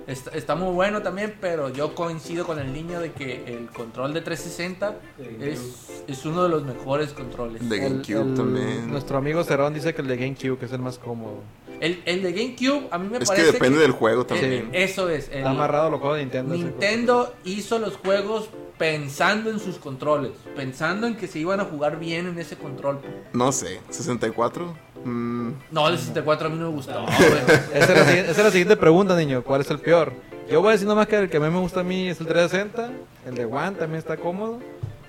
[0.08, 4.14] está, está muy bueno también, pero yo coincido con el niño de que el control
[4.14, 4.96] de 360
[5.42, 7.68] es, es uno de los mejores controles.
[7.68, 8.92] De GameCube el- también.
[8.92, 11.42] Nuestro amigo Cerón dice que el de GameCube que es el más cómodo.
[11.80, 14.70] El, el de GameCube a mí me Es que parece depende del juego eh, también.
[14.74, 15.30] Eso es.
[15.30, 16.56] el- Está amarrado los juegos de Nintendo.
[16.56, 21.98] Nintendo hizo los juegos pensando en sus controles, pensando en que se iban a jugar
[22.00, 23.00] bien en ese control.
[23.34, 24.76] No sé, 64.
[25.08, 26.92] Mm, No, el 64 a mí no me gustó.
[27.08, 29.44] Esa es, la, siguiente- esa es la siguiente pregunta, niño.
[29.44, 30.14] ¿Cuál es el peor?
[30.50, 32.20] Yo voy a decir nomás que el que a mí me gusta a mí es
[32.20, 32.90] el 360.
[33.28, 34.60] El de One también está cómodo.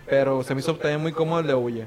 [0.07, 1.87] Pero se me hizo también muy cómodo el de Ouya.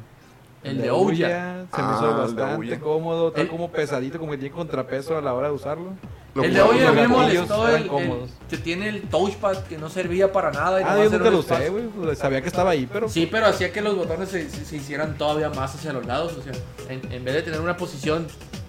[0.63, 1.65] El de Ouya.
[1.73, 2.79] Se me Ah, hizo bastante Ouya.
[2.79, 3.27] cómodo.
[3.29, 5.93] Está El- como pesadito, como que tiene contrapeso a la hora de usarlo.
[6.33, 8.29] lo el de a mí me molestó eran el, cómodos.
[8.29, 10.79] el- que tiene el touchpad que no servía para nada.
[10.79, 11.87] y Ah, nomás yo nunca un lo usé, güey.
[11.87, 13.09] pues, Sabía que estaba ahí, pero.
[13.09, 16.33] Sí, pero hacía que los botones se, se- se hicieran todavía más hacia los lados.
[16.37, 16.53] O sea,
[16.89, 18.27] en, en vez de tener una posición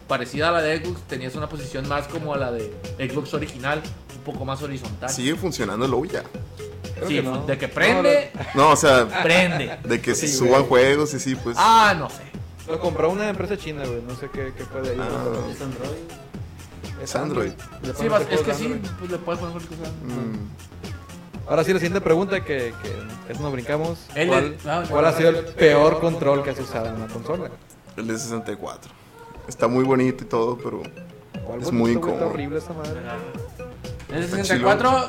[0.09, 3.81] parecida a la de Xbox, tenías una posición más como la de Xbox original,
[4.17, 5.09] un poco más horizontal.
[5.11, 6.23] Sigue funcionando el Ouya.
[7.07, 7.47] Creo Sí, que no.
[7.47, 9.79] de que prende, No, o sea, prende.
[9.85, 10.85] de que se Sí, suban güey.
[10.85, 11.57] juegos y sí, pues.
[11.59, 12.23] Ah, no sé.
[12.69, 14.03] Lo compró una empresa china, güey.
[14.03, 14.97] No sé qué, qué fue de ahí.
[15.01, 15.51] Ah.
[15.53, 15.91] Es Android.
[17.03, 17.51] Es Android.
[17.99, 19.91] Sí, vas- es que sí, pues le puedes poner cualquier cosa.
[20.05, 22.73] Mm, Ahora sí, la siguiente pregunta que,
[23.27, 23.99] que nos brincamos.
[24.15, 27.09] El de- ¿Cuál, ah, cuál ha sido el peor control que has usado en una
[27.09, 27.51] consola?
[27.97, 28.91] el de 64.
[29.49, 30.83] Está muy bonito y todo, pero.
[31.45, 32.29] ¿Cuál Es muy incómodo.
[32.29, 33.01] horrible esa madre.
[34.09, 35.09] El Está 64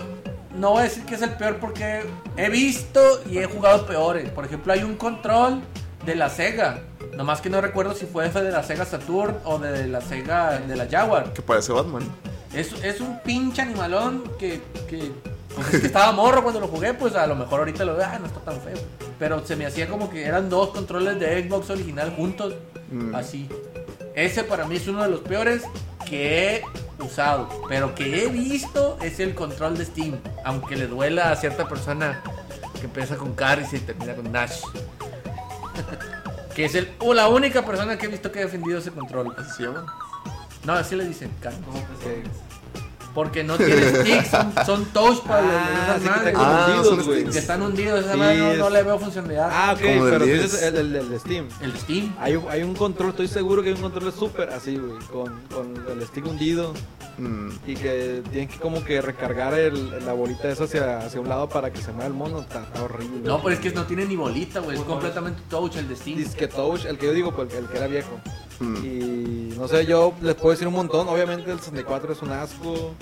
[0.56, 2.04] no voy a decir que es el peor porque
[2.38, 4.30] he visto y he jugado peores.
[4.30, 5.62] Por ejemplo, hay un control
[6.06, 6.82] de la Sega.
[7.16, 10.60] Nomás que no recuerdo si fue ese de la Sega Saturn o de la Sega
[10.60, 11.34] de la Jaguar.
[11.34, 12.04] Que parece Batman.
[12.54, 15.12] Es, es un pinche animalón que, que,
[15.56, 18.06] pues es que estaba morro cuando lo jugué, pues a lo mejor ahorita lo veo,
[18.08, 18.78] ah, no está tan feo.
[19.20, 22.54] Pero se me hacía como que eran dos controles de Xbox original juntos,
[22.92, 23.16] Mm.
[23.16, 23.50] así.
[24.14, 25.64] Ese para mí es uno de los peores
[26.04, 31.32] que he usado, pero que he visto es el control de Steam, aunque le duela
[31.32, 32.22] a cierta persona
[32.80, 34.62] que empieza con Car y se termina con Nash.
[36.56, 39.36] que es el, o la única persona que he visto que ha defendido ese control.
[39.38, 39.86] ¿Así se llama?
[40.66, 41.54] No, así le dicen, Car.
[43.14, 45.40] Porque no tiene sticks, son, son touchpad.
[45.44, 47.18] Ah, esas sí que Ah, hundidos, son güey.
[47.20, 47.34] sticks.
[47.34, 49.50] que están hundidos, esa Sí, madre no, no le veo funcionalidad.
[49.52, 50.42] Ah, ok, pero tú 10.
[50.44, 51.48] dices el, el, el de Steam.
[51.62, 52.16] El Steam.
[52.20, 55.40] Hay un, hay un control, estoy seguro que hay un control súper así, güey, con,
[55.54, 56.74] con el stick hundido
[57.18, 61.30] Mm, y que tienes que como que recargar el, la bolita esa hacia, hacia un
[61.30, 63.20] lado para que se mueva el mono, está, está horrible.
[63.24, 64.78] No, pero es que no tiene ni bolita, güey.
[64.78, 66.18] Es completamente touch el de Steam.
[66.18, 68.20] Disque Touch, el que yo digo, pues, el que era viejo.
[68.60, 68.78] mm.
[68.84, 71.08] Y no sé, yo les puedo decir un montón.
[71.08, 72.96] Obviamente el 64 es un asco.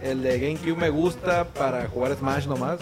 [0.00, 2.78] El de GameCube me gusta para jugar Smash nomás.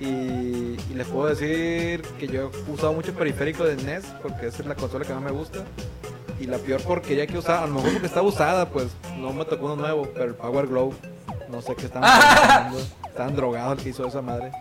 [0.00, 4.62] Y, y les puedo decir que yo he usado mucho periférico de NES porque esa
[4.62, 5.64] es la consola que más me gusta.
[6.40, 9.44] Y la peor porquería que usaba, a lo mejor porque está usada, pues no me
[9.44, 10.94] tocó uno nuevo, pero el Power Glove,
[11.50, 12.72] no sé qué estaban.
[13.06, 14.52] Estaban drogados el que hizo esa madre.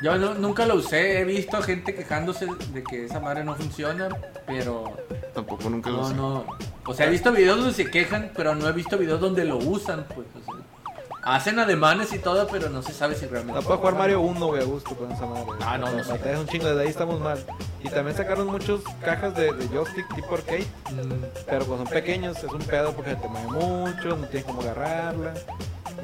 [0.00, 1.20] Yo no- nunca lo usé.
[1.20, 4.08] He visto gente quejándose de que esa madre no funciona.
[4.46, 4.96] Pero
[5.34, 6.14] Tampoco nunca lo no, sé.
[6.14, 6.44] no.
[6.86, 9.56] O sea, he visto videos donde se quejan, pero no he visto videos donde lo
[9.56, 10.04] usan.
[10.14, 10.64] Pues, o sea,
[11.22, 13.60] hacen ademanes y todo, pero no se sabe si realmente.
[13.60, 15.44] No puedo jugar Mario 1, güey, a gusto con esa madre.
[15.60, 16.12] Ah, no, no sé.
[16.36, 17.38] Un chingo, desde ahí estamos mal.
[17.82, 20.66] Y también sacaron muchas cajas de, de joystick tipo arcade.
[20.90, 24.60] Mm, Pero cuando son pequeños es un pedo porque te mueve mucho, no tienes cómo
[24.62, 25.34] agarrarla.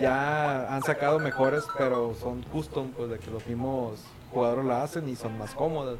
[0.00, 4.00] Ya han sacado mejores, pero son custom, pues de que los mismos
[4.32, 5.98] jugadores la hacen y son más cómodas.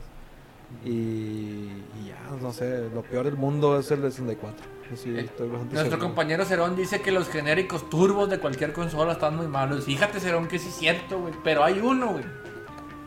[0.84, 4.73] Y, y ya, no sé, lo peor del mundo es el de 64.
[4.96, 5.98] Sí Eh, estoy Nuestro seguro.
[6.00, 9.84] compañero Cerón dice que los genéricos turbos de cualquier consola están muy malos.
[9.84, 11.34] Fíjate, Cerón, que sí es cierto, güey.
[11.42, 12.24] Pero hay uno, güey.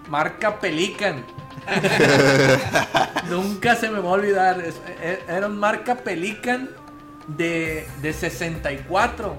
[0.10, 1.24] Marca Pelican.
[3.30, 4.64] Nunca se me va a olvidar.
[5.02, 6.70] E- Era un marca Pelican
[7.28, 9.36] de, de 64.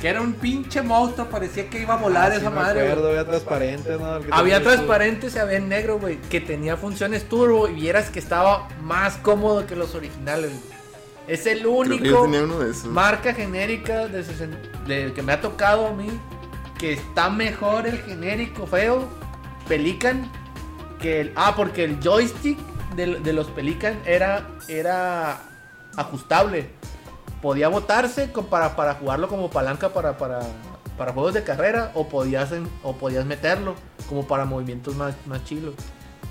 [0.00, 1.28] Que era un pinche monstruo.
[1.28, 2.82] Parecía que iba a volar Ah, esa madre.
[2.82, 4.16] acuerdo, había transparente, ¿no?
[4.16, 6.16] El que Había transparentes y había en negro, güey.
[6.20, 7.68] Que tenía funciones turbo.
[7.68, 10.50] Y vieras que estaba más cómodo que los originales.
[10.50, 10.73] güey.
[11.26, 12.84] Es el único tenía uno de esos.
[12.86, 14.22] marca genérica de,
[14.86, 16.08] de- que me ha tocado a mí
[16.78, 19.08] que está mejor el genérico feo
[19.68, 20.30] Pelican
[21.00, 22.58] que el ah porque el joystick
[22.94, 25.40] de, de los Pelican era era
[25.96, 26.68] ajustable.
[27.40, 30.40] Podía botarse con- para, para jugarlo como palanca para, para,
[30.98, 33.74] para juegos de carrera o podías en- o podías meterlo
[34.08, 35.74] como para movimientos más, más chilos.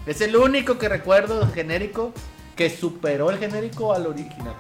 [0.05, 2.13] Es el único que recuerdo genérico
[2.55, 4.53] que superó el genérico al original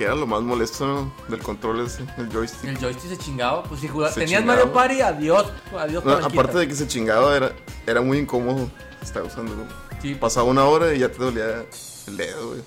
[0.00, 2.70] Que era lo más molesto del control ese, el joystick.
[2.70, 4.56] El joystick se chingaba, pues si jugabas, Se tenías chingaba.
[4.60, 7.52] Mario Party, adiós, adiós No, aparte de que se chingaba, era,
[7.86, 8.70] era muy incómodo
[9.02, 9.64] estar usándolo.
[10.00, 11.66] Sí, Pasaba una hora y ya te dolía
[12.06, 12.62] el dedo, güey.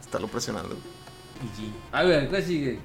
[0.00, 0.70] Estarlo presionando.
[0.76, 1.72] PG.
[1.92, 2.80] A ver, ¿qué sigue?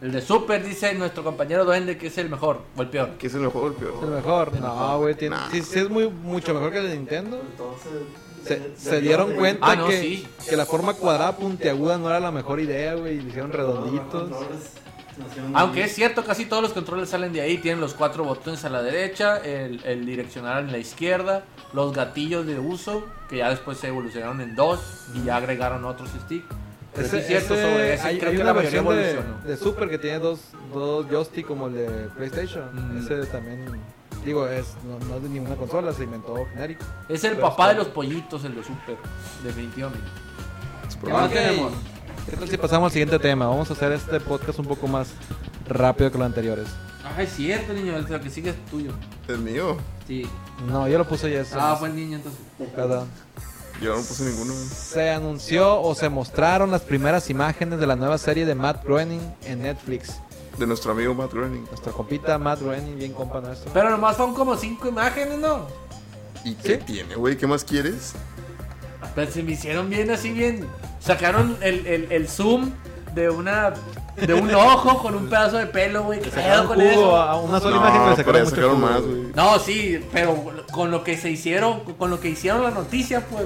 [0.00, 3.10] El de Super dice nuestro compañero Duende que es el mejor o el peor.
[3.18, 4.10] ¿Qué es el mejor o el ¿Es el peor?
[4.14, 4.60] mejor?
[4.62, 5.50] No, güey, tiene- Nah.
[5.50, 7.38] sí, sí es muy, mucho mejor que el de Nintendo.
[7.50, 7.92] Entonces,
[8.46, 10.28] Se, se dieron cuenta Ah, no, que, sí.
[10.48, 14.30] que la forma cuadrada puntiaguda no era la mejor idea, güey, y le hicieron redonditos.
[15.54, 17.56] Aunque es cierto, casi todos los controles salen de ahí.
[17.58, 22.46] Tienen los cuatro botones a la derecha, el, el direccional en la izquierda, los gatillos
[22.46, 24.80] de uso, que ya después se evolucionaron en dos
[25.14, 26.44] y ya agregaron otros sticks.
[26.94, 29.18] Pero sí es cierto ese- sobre ese, hay, creo hay que una la versión de,
[29.46, 30.40] de Super que tiene dos,
[30.72, 32.64] dos joystick como el de PlayStation.
[32.72, 32.98] Mm.
[32.98, 33.64] Ese también,
[34.26, 36.84] digo, es, no, no es de ninguna consola, se inventó genérico.
[37.08, 38.96] Es el Pero papá de los pollitos, el de Super,
[39.42, 40.06] definitivamente.
[41.02, 41.72] ¿Qué tenemos?
[42.28, 43.46] ¿Qué tal si pasamos al siguiente tema?
[43.46, 45.08] Vamos a hacer este podcast un poco más
[45.68, 46.66] rápido que los anteriores.
[47.04, 48.92] Ah, es cierto, niño, el que sigue es tuyo.
[49.28, 49.76] Es mío.
[50.06, 50.26] Sí.
[50.66, 51.42] No, yo lo puse ya.
[51.42, 51.56] eso.
[51.60, 52.40] Ah, buen niño, entonces.
[52.74, 53.08] Perdón.
[53.80, 54.52] Yo no puse ninguno.
[54.54, 59.20] Se anunció o se mostraron las primeras imágenes de la nueva serie de Matt Groening
[59.44, 60.20] en Netflix.
[60.58, 61.64] De nuestro amigo Matt Groening.
[61.64, 63.70] Nuestro compita Matt Groening, bien compa nuestro.
[63.72, 65.66] Pero nomás son como cinco imágenes, ¿no?
[66.44, 67.36] ¿Y qué tiene, güey?
[67.36, 68.14] ¿Qué más quieres?
[69.14, 70.66] Pero se me hicieron bien así, bien.
[71.00, 72.70] Sacaron el, el, el zoom
[73.14, 73.74] de una.
[74.16, 76.20] De un ojo con un pedazo de pelo, güey.
[76.20, 77.16] ¿Qué pedo Sacaron con eso?
[77.16, 79.14] a una sola imagen No, le pero sacaron mucho más, güey.
[79.20, 79.32] güey.
[79.34, 80.42] No, sí, pero
[80.72, 83.44] con lo que se hicieron, con lo que hicieron la noticia, pues,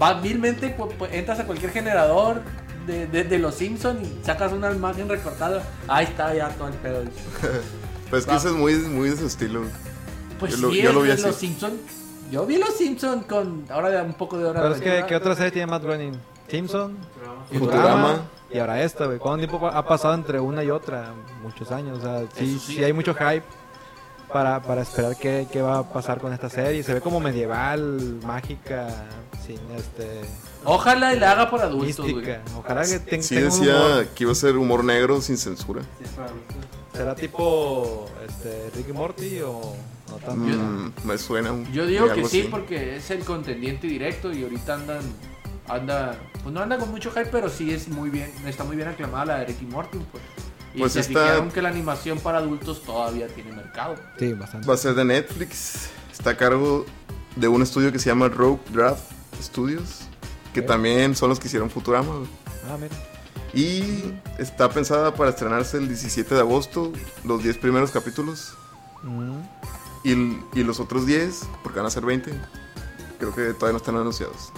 [0.00, 2.42] va vilmente, pues, pues, entras a cualquier generador
[2.86, 5.62] de, de, de los Simpsons y sacas una imagen recortada.
[5.88, 7.02] Ahí está ya todo el pedo.
[8.10, 8.36] Pues es que Va.
[8.38, 9.62] ese es muy, muy de su estilo.
[10.38, 11.22] Pues Yo lo- sí, yo es lo vi de así.
[11.22, 11.80] los Simpsons.
[12.30, 15.06] Yo vi los Simpsons con ahora un poco de hora Pero de es que.
[15.08, 16.12] ¿qué otra serie tiene Matt Groening?
[16.46, 16.94] Simpson,
[17.50, 18.20] Futurama.
[18.50, 19.18] y ahora esta, güey.
[19.18, 21.14] ¿Cuánto tiempo ha pasado entre una y otra?
[21.42, 22.74] Muchos años, o sea, sí, Eso sí.
[22.76, 23.44] sí hay mucho hype
[24.30, 26.82] para, para esperar qué, qué va a pasar con esta serie.
[26.82, 28.88] Se ve como medieval, mágica,
[29.46, 30.20] sin este...
[30.64, 32.36] Ojalá y la haga por adultos, güey.
[32.56, 34.06] Ojalá que ten- Sí tenga un decía humor.
[34.14, 35.82] que iba a ser humor negro sin censura.
[36.94, 39.74] ¿Será tipo este, Ricky Morty o
[40.10, 40.34] no tanto?
[40.44, 41.52] Mm, me suena.
[41.52, 42.48] un- Yo digo que sí, así.
[42.50, 45.00] porque es el contendiente directo y ahorita andan,
[45.68, 48.88] anda, pues no anda con mucho hype, pero sí es muy bien, está muy bien
[48.88, 50.22] aclamada la de Ricky Morty, pues.
[50.74, 53.94] Y Pues se está- fijaron que la animación para adultos todavía tiene mercado.
[54.18, 54.66] Sí, bastante.
[54.66, 55.88] Va a ser de Netflix.
[56.10, 56.84] Está a cargo
[57.36, 59.02] de un estudio que se llama Rogue Draft
[59.42, 60.02] Studios.
[60.54, 62.16] Que también son los que hicieron Futurama.
[62.16, 62.28] güey.
[62.70, 62.94] Ah, mira.
[63.54, 66.92] Y está pensada para estrenarse el 17 de agosto.
[67.24, 68.54] Los 10 primeros capítulos.
[69.02, 69.40] Mm.
[70.04, 70.10] Y,
[70.58, 72.32] y los otros 10, porque van a ser 20.
[73.18, 74.52] Creo que todavía no están anunciados.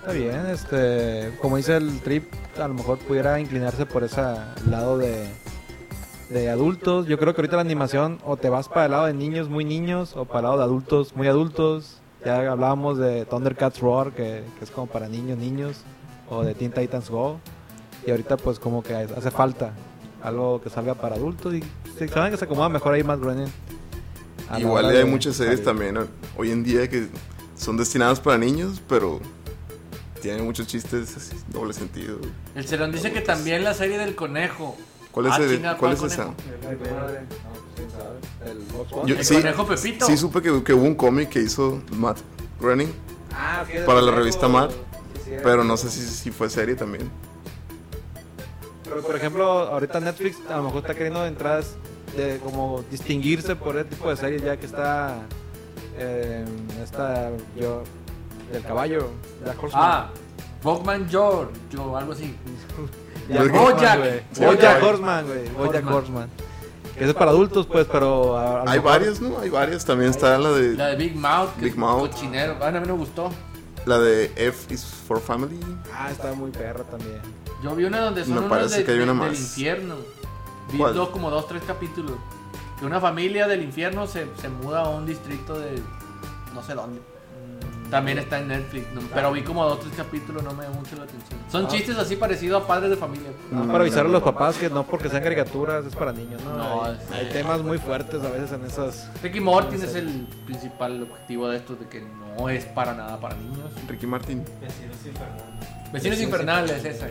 [0.00, 4.22] Está bien, este, como dice el trip, a lo mejor pudiera inclinarse por ese
[4.68, 5.28] lado de,
[6.30, 7.06] de adultos.
[7.06, 9.64] Yo creo que ahorita la animación o te vas para el lado de niños muy
[9.64, 12.00] niños o para el lado de adultos muy adultos.
[12.24, 15.76] Ya hablábamos de Thundercats Roar, que, que es como para niños niños,
[16.28, 17.38] o de Teen Titans Go.
[18.06, 19.72] Y ahorita pues como que hace falta
[20.22, 21.62] algo que salga para adultos y
[22.08, 23.46] saben que se acomoda mejor ahí más Groening.
[24.58, 26.06] Igual hay de muchas series también ¿no?
[26.36, 27.08] hoy en día que
[27.56, 29.20] son destinadas para niños, pero
[30.22, 32.18] tienen muchos chistes así, doble sentido.
[32.18, 32.30] güey.
[32.54, 34.76] El Cerón dice que también la serie del conejo.
[35.10, 36.30] ¿Cuál es, Ah, el- chinga, cuál ¿cuál es esa?
[38.44, 38.58] El.
[39.06, 40.06] Yo- El sí, conejo Pepito.
[40.06, 42.18] Sí, supe que, que hubo un cómic que hizo Matt
[42.60, 42.92] Groening,
[43.32, 44.74] Ah, para la revista Sí,
[45.24, 47.10] sí, pero no sé si, si fue serie también.
[48.84, 51.74] Pero por ejemplo, ahorita Netflix a lo mejor está queriendo entradas
[52.16, 55.18] de como distinguirse por ese tipo de series ya que está
[55.98, 56.44] eh,
[56.82, 57.82] esta yo
[58.52, 59.10] del caballo,
[59.44, 59.84] Jack Horseman.
[59.84, 60.10] Ah,
[60.62, 62.34] Bogman George o algo así.
[63.28, 63.98] Jack Bojack.
[63.98, 64.20] Horseman, güey.
[64.32, 64.82] Sí, Bojack Bojack.
[64.82, 65.48] Horseman, güey.
[65.50, 66.30] Bojack Horseman.
[66.98, 69.38] Eso es para adultos, pues, pero a- a lo Hay mejor- varias, ¿no?
[69.38, 69.84] Hay varias.
[69.84, 72.10] También está la La de de Big Mouth, que Big es Mouth.
[72.12, 72.56] cochinero.
[72.60, 73.30] Ah, a mí me gustó.
[73.84, 75.60] la de F is for Family.
[75.94, 77.20] Ah, está muy perra también.
[77.62, 79.30] Yo vi una donde son Me unos parece de- que hay una de- más.
[79.30, 79.94] del infierno.
[80.72, 80.94] Vi ¿Cuál?
[80.94, 82.16] dos, como dos, tres capítulos.
[82.80, 85.80] Que una familia del infierno se, se muda a un distrito de
[86.52, 87.00] no sé dónde.
[87.90, 90.96] También está en Netflix, no- pero vi como dos, tres capítulos, no me llamó mucho
[90.96, 91.38] la atención.
[91.50, 91.68] Son Ah.
[91.68, 93.30] chistes así parecidos a padres de familia.
[93.54, 96.56] Ah, para avisar a los papás que no porque sean caricaturas es para niños, ¿no?
[96.56, 99.08] No, hay, es- hay temas muy fuertes a veces en esas.
[99.22, 102.04] Ricky Morty es el principal objetivo de esto, de que
[102.36, 103.70] no es para nada para niños.
[103.88, 104.42] Ricky Martin.
[105.92, 107.06] Vecinos Infernales, esa.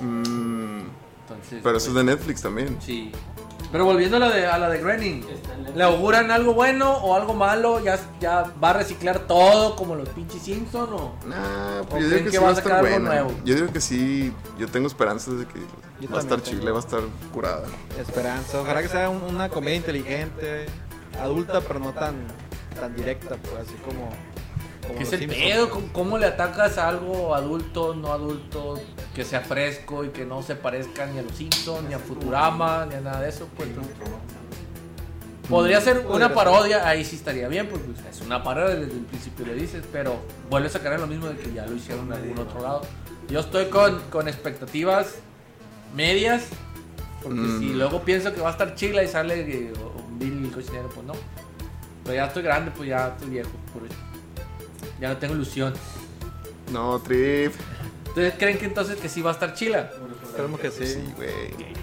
[0.00, 0.80] Mm,
[1.28, 2.76] Entonces, pero eso es de Netflix también.
[2.80, 3.12] Sí.
[3.74, 5.24] Pero volviendo a la de, a la de Groening,
[5.74, 7.82] ¿le auguran algo bueno o algo malo?
[7.82, 11.16] ¿Ya, ¿Ya va a reciclar todo como los pinches Simpson o...?
[11.26, 12.98] Nah, ¿O pues yo creen digo que, que sí va a estar buena.
[13.00, 13.32] nuevo?
[13.44, 15.58] Yo digo que sí, yo tengo esperanzas de que
[16.06, 16.56] va a estar tengo.
[16.60, 17.00] chile, va a estar
[17.32, 17.64] curada.
[17.98, 18.60] Esperanza.
[18.60, 20.66] Ojalá que sea un- una comedia inteligente,
[21.20, 22.14] adulta, pero no tan,
[22.78, 24.08] tan directa, pues así como.
[24.84, 25.42] Como ¿Qué es el Simpsons.
[25.44, 25.70] pedo?
[25.70, 28.80] ¿Cómo, cómo le atacas a algo adulto, no adulto,
[29.14, 32.86] que sea fresco y que no se parezca ni a los Simpsons, ni a Futurama,
[32.86, 33.48] ni a nada de eso?
[33.56, 33.68] Pues,
[35.48, 39.04] Podría ser una parodia, ahí sí estaría bien, porque pues, es una parodia desde el
[39.04, 40.16] principio le dices, pero
[40.48, 42.80] vuelves a caer en lo mismo de que ya lo hicieron en algún otro lado.
[43.28, 45.16] Yo estoy con, con expectativas
[45.94, 46.44] medias,
[47.22, 47.58] Porque Mm.
[47.58, 51.06] si luego pienso que va a estar chila y sale eh, un Bill cocinero, pues
[51.06, 51.14] no.
[52.04, 53.48] Pero ya estoy grande, pues ya estoy viejo.
[53.72, 53.94] por eso.
[55.00, 55.74] Ya no tengo ilusión.
[56.72, 57.52] No, Trip.
[58.08, 59.90] ¿Ustedes creen que entonces que sí va a estar chila?
[60.24, 60.86] Esperemos que sí.
[60.86, 61.74] Sí, güey.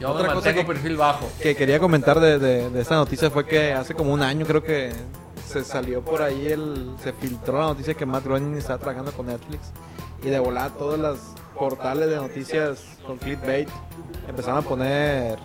[0.00, 1.28] Yo Otra me cosa mantengo que- perfil bajo.
[1.40, 4.62] que quería comentar de, de- de esta noticia fue que hace como un año creo
[4.62, 4.92] que
[5.46, 9.26] se salió por ahí el se filtró la noticia que Matt Groening está trabajando con
[9.26, 9.68] Netflix
[10.22, 11.18] y de volada todas las
[11.58, 13.68] portales de noticias con clickbait
[14.28, 15.38] empezaron a poner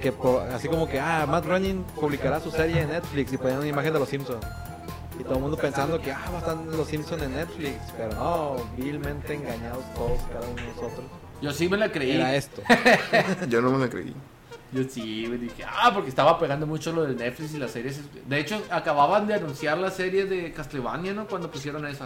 [0.00, 3.58] que po- así como que ah Matt Groening publicará su serie en Netflix y ponían
[3.58, 4.44] una imagen de los Simpsons
[5.18, 8.14] y todo el mundo pensando que ah va a estar los Simpsons en Netflix pero
[8.14, 11.04] no vilmente engañados todos cada uno de nosotros
[11.42, 12.12] Yo sí me la creí.
[12.12, 12.62] era esto
[13.48, 14.14] Yo no me la creí.
[14.70, 18.00] Yo sí, me dije, ah, porque estaba pegando mucho lo de Netflix y las series.
[18.28, 21.26] De hecho, acababan de anunciar la serie de Castlevania, ¿no?
[21.26, 22.04] Cuando pusieron eso.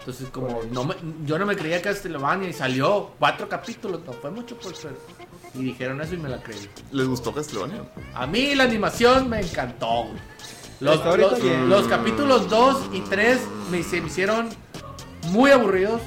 [0.00, 4.32] Entonces, como no me- yo no me creía Castlevania y salió cuatro capítulos, no fue
[4.32, 4.96] mucho por ser.
[5.54, 6.68] Y dijeron eso y me la creí.
[6.90, 7.82] ¿Les gustó Castlevania?
[8.12, 10.18] A mí la animación me encantó, güey.
[10.84, 14.48] Los, ahorita los- capítulos 2 y 3 me, se me hicieron
[15.30, 16.00] muy aburridos,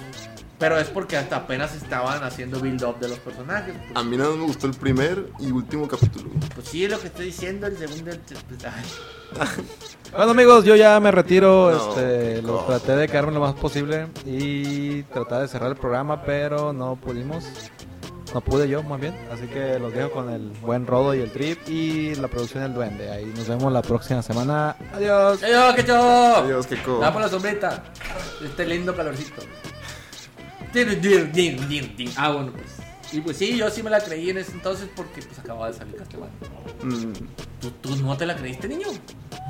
[0.59, 3.73] pero es porque hasta apenas estaban haciendo build-up de los personajes.
[3.75, 3.91] pues.
[3.95, 6.29] A mí nada más me gustó el primer y último capítulo.
[6.55, 8.11] Pues sí, es lo que estoy diciendo, el segundo...
[8.11, 8.37] el- pues.
[10.15, 12.79] Bueno amigos, yo ya me retiro, No, este, lo cosa.
[12.79, 17.43] traté de quedarme lo más posible y tratar de cerrar el programa, pero no pudimos,
[18.33, 21.31] no pude yo más bien, así que los dejo con el buen Rodo y el
[21.31, 25.41] Trip y la producción del Duende, ahí nos vemos la próxima semana, adiós.
[25.43, 26.35] ¡Ay, qué chavo!
[26.37, 26.99] Adiós, Keko.
[26.99, 27.83] Da por la sombrita.
[28.43, 29.41] Este lindo calorcito.
[30.73, 32.11] Dir, dir, dir, dir, dir.
[32.17, 32.65] Ah, bueno, pues.
[33.13, 35.73] Y pues sí, yo sí me la creí en ese entonces porque pues acababa de
[35.77, 36.35] salir Castlevania.
[36.83, 37.13] Mm,
[37.61, 38.87] ¿Tú, tú no te la creíste, niño?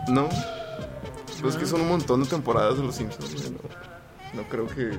[0.09, 0.29] no.
[1.41, 3.51] Pues es que son un montón de temporadas de los Simpsons.
[3.51, 3.59] No,
[4.41, 4.97] no creo que.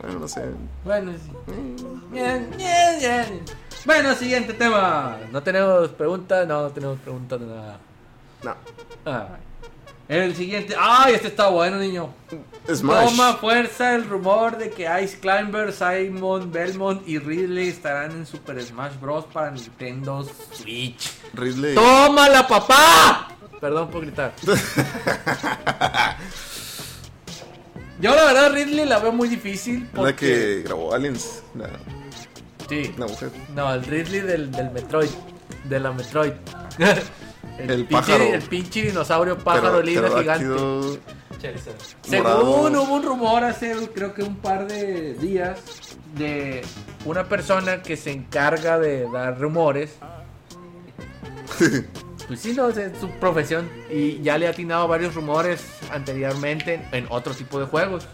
[0.00, 0.42] Bueno, no sé.
[0.84, 1.52] Bueno, sí.
[2.10, 3.42] Bien, bien, bien.
[3.84, 5.18] Bueno, siguiente tema.
[5.30, 7.78] No tenemos preguntas, no, no tenemos preguntas de nada.
[8.42, 8.54] No.
[9.04, 9.28] Ah.
[10.08, 10.74] El siguiente.
[10.76, 12.12] ¡Ay, este está bueno, niño!
[12.68, 13.10] Smash.
[13.10, 18.60] Toma fuerza el rumor de que Ice Climber, Simon, Belmont y Ridley estarán en Super
[18.60, 19.26] Smash Bros.
[19.26, 21.12] para Nintendo Switch.
[21.34, 21.76] Ridley.
[21.76, 23.28] ¡Tómala, papá!
[23.60, 24.32] Perdón por gritar.
[28.00, 30.26] Yo la verdad Ridley la veo muy difícil La porque...
[30.26, 31.42] que grabó Aliens.
[31.54, 31.68] La,
[32.68, 32.94] Sí.
[32.96, 33.30] la mujer.
[33.54, 35.10] No, el Ridley del, del Metroid.
[35.64, 36.32] De la Metroid.
[37.58, 38.24] El pinche, pájaro.
[38.24, 40.98] El pinche dinosaurio pájaro Pero- lindo gigante.
[42.02, 45.58] Según hubo un rumor hace creo que un par de días
[46.16, 46.62] de
[47.04, 49.90] una persona que se encarga de dar rumores.
[52.30, 53.68] Pues sí, no, es su profesión.
[53.90, 58.06] Y ya le ha atinado varios rumores anteriormente en otro tipo de juegos.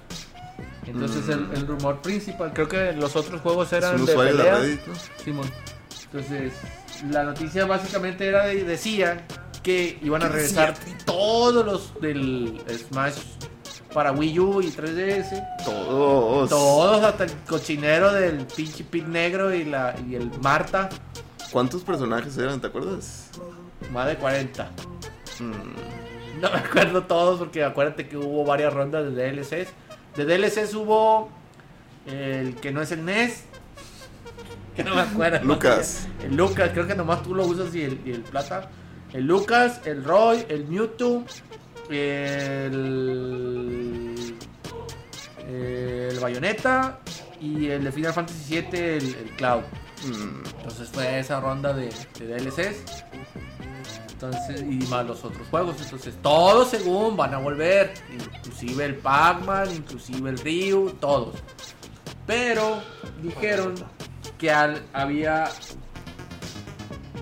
[0.87, 4.63] Entonces el, el rumor principal, creo que los otros juegos eran de peleas.
[4.87, 4.95] ¿no?
[5.23, 5.51] Simón.
[6.05, 6.55] Entonces,
[7.11, 9.27] la noticia básicamente era de, decía
[9.63, 13.19] que iban a regresar todos los del Smash
[13.93, 15.47] para Wii U y 3DS.
[15.63, 16.49] Todos.
[16.49, 20.89] Todos, hasta el cochinero del pinche Pig Negro y, la, y el Marta.
[21.53, 22.63] ¿Cuántos personajes eran?
[22.63, 23.31] ¿Te acuerdas?
[23.93, 24.71] Más de 40.
[25.41, 29.69] Mm, No me acuerdo todos porque acuérdate que hubo varias rondas de DLCs.
[30.17, 31.31] De DLCs hubo
[32.07, 33.45] el que no es el NES.
[34.75, 35.45] Que no me acuerdo.
[35.45, 36.07] Lucas.
[36.23, 38.69] El Lucas, creo que nomás tú lo usas y el, y el plata.
[39.13, 41.25] El Lucas, el Roy, el Mewtwo,
[42.87, 44.35] el.
[45.49, 46.99] El Bayonetta
[47.41, 49.63] y el de Final Fantasy VII, el, el Cloud.
[50.05, 53.05] mm, Entonces fue esa ronda de, de DLCs.
[54.17, 55.77] Entonces, y más los otros juegos.
[55.83, 57.93] Entonces, todos según van a volver.
[58.11, 61.35] Inclusive el Pac-Man, inclusive el Ryu, todos.
[62.27, 62.81] Pero
[63.23, 63.75] dijeron
[64.39, 65.51] que al- había.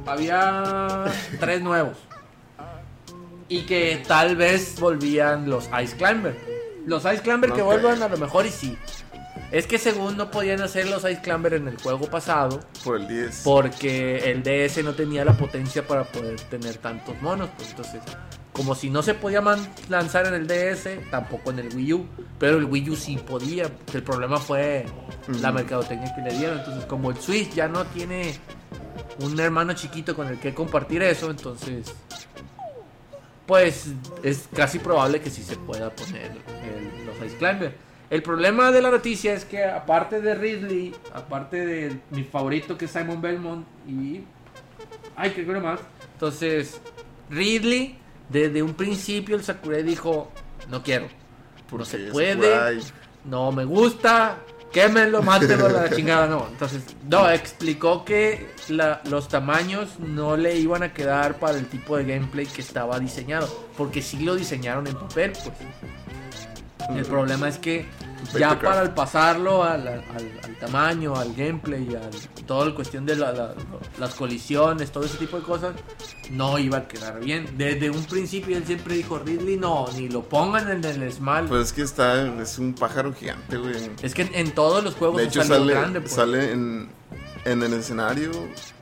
[0.06, 1.04] Había
[1.40, 1.96] tres nuevos.
[3.48, 6.38] Y que tal vez volvían los Ice Climber.
[6.86, 8.76] Los Ice Climber que vuelvan a lo mejor y sí.
[9.50, 12.60] Es que según no podían hacer los Ice Climber en el juego pasado.
[12.82, 13.42] por el 10.
[13.44, 17.48] Porque el DS no tenía la potencia para poder tener tantos monos.
[17.56, 18.00] Pues entonces,
[18.52, 19.42] como si no se podía
[19.88, 22.06] lanzar en el DS, tampoco en el Wii U.
[22.38, 23.68] Pero el Wii U sí podía.
[23.92, 24.86] El problema fue
[25.40, 26.58] la mercadotecnia que le dieron.
[26.58, 28.34] Entonces, como el Switch ya no tiene
[29.20, 31.92] un hermano chiquito con el que compartir eso, entonces,
[33.46, 33.86] pues
[34.22, 36.32] es casi probable que sí se pueda poner
[36.64, 37.76] el- los Ice Climber.
[38.10, 42.84] El problema de la noticia es que aparte de Ridley, aparte de mi favorito que
[42.84, 44.20] es Simon Belmont y...
[45.16, 45.80] Ay, que creo más.
[46.12, 46.80] Entonces,
[47.30, 47.96] Ridley,
[48.28, 50.30] desde un principio el Sakurai dijo,
[50.68, 51.06] no quiero.
[51.72, 52.78] No se puede, Sakurai,
[53.24, 54.38] no me gusta,
[54.72, 56.46] quémenlo, mátenlo a la chingada, no.
[56.50, 61.96] Entonces, no, explicó que la- los tamaños no le iban a quedar para el tipo
[61.96, 65.50] de gameplay que estaba diseñado, porque sí lo diseñaron en papel, pues.
[66.94, 67.86] El problema es que
[68.38, 72.10] ya para el pasarlo al, al- al- al tamaño, al gameplay, al
[72.46, 73.54] toda la cuestión de la- la-
[73.98, 75.74] las colisiones, todo ese tipo de cosas,
[76.30, 77.46] no iba a quedar bien.
[77.56, 81.46] Desde un principio él siempre dijo, Ridley, no, ni lo pongan en el Small.
[81.46, 83.76] Pues es que está, es un pájaro gigante, güey.
[84.02, 86.12] es que en, en todos los juegos De hecho salido sale, grande, pues.
[86.12, 86.88] sale en,
[87.44, 88.30] en el escenario,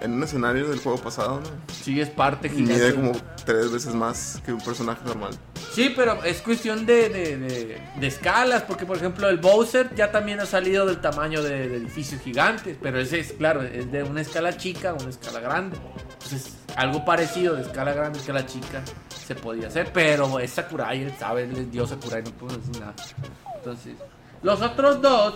[0.01, 1.75] en un escenario del juego pasado, ¿no?
[1.75, 2.75] Sí, es parte gigante.
[2.75, 3.13] mide como
[3.45, 5.35] tres veces más que un personaje normal.
[5.73, 10.13] Sí, pero es cuestión de, de- de- de escalas, porque por ejemplo el Bowser ya
[10.13, 14.21] también ha salido del tamaño de, edificios gigantes, pero ese es, claro, es de una
[14.21, 15.77] escala chica a una escala grande.
[16.13, 18.83] Entonces, algo parecido de escala grande escala chica
[19.27, 22.95] se podía hacer, pero es Sakurai, él sabe, es Dios Sakurai, no podemos decir nada.
[23.57, 23.95] Entonces,
[24.43, 25.34] los otros dos,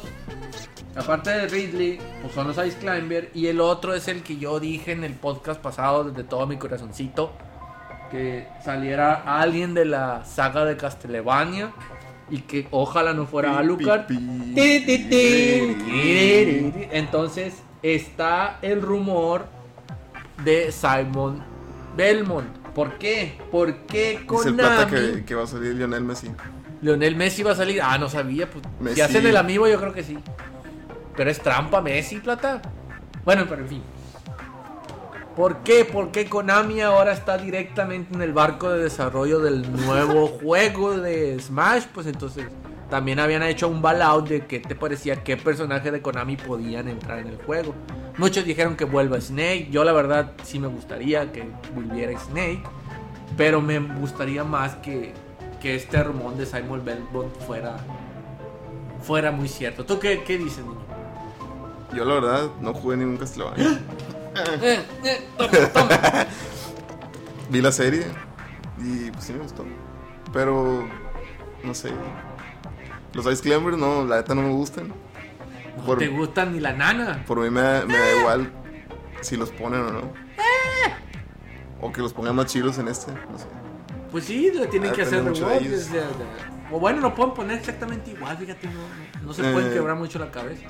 [0.97, 4.59] aparte de Ridley, pues son los Ice Climber, y el otro es el que yo
[4.61, 7.33] dije en el podcast pasado desde todo mi corazoncito
[8.11, 11.73] que saliera alguien de la saga de Castlevania
[12.31, 14.07] y que ojalá no fuera Alucard.
[16.93, 19.47] Entonces está el rumor
[20.45, 21.43] de Simon
[21.97, 22.49] Belmont.
[22.75, 23.39] ¿Por qué?
[23.51, 25.13] ¿Por qué Dice el plata Konami?
[25.15, 26.31] que, que va a salir Lionel Messi.
[26.87, 27.83] Lionel Messi va a salir.
[27.83, 28.49] Ah, no sabía.
[28.49, 30.17] Pues, si hacen el amigo, yo creo que sí.
[31.17, 32.63] Pero es trampa Messi, plata.
[33.25, 33.83] Bueno, pero en fin.
[35.35, 35.85] ¿Por qué?
[35.85, 41.37] ¿Por qué Konami ahora está directamente en el barco de desarrollo del nuevo juego de
[41.41, 41.87] Smash?
[41.93, 42.47] Pues entonces
[42.89, 47.19] también habían hecho un bailout de qué te parecía qué personaje de Konami podían entrar
[47.19, 47.75] en el juego.
[48.17, 49.69] Muchos dijeron que vuelva Snake.
[49.73, 52.63] Yo la verdad sí me gustaría que volviera Snake.
[53.37, 55.13] Pero me gustaría más que,
[55.67, 57.77] que este rumor de Simon Belmont fuera,
[59.03, 59.85] fuera muy cierto.
[59.85, 60.79] ¿Tú qué, qué dices, niño?
[61.93, 63.81] Yo la verdad no jugué ningún Castlevania.
[64.63, 66.27] Eh, eh, toma, toma.
[67.51, 68.05] Vi la serie
[68.79, 69.65] y pues sí me gustó.
[70.33, 70.87] Pero
[71.65, 71.91] no sé.
[73.13, 74.93] Los Ice Climbers no, la neta no me gustan.
[75.79, 77.25] No Por- te gustan ni la nana.
[77.27, 78.53] Por mí me, da- me da igual
[79.21, 80.13] si los ponen o no.
[81.81, 83.47] O que los pongan más chilos en este, no sé.
[84.11, 85.63] Pues sí, le tienen Ah, que hacer rework.
[86.73, 89.75] O bueno, lo pueden poner exactamente igual, fíjate, no, no- se pueden Eh.
[89.75, 90.67] quebrar mucho la cabeza.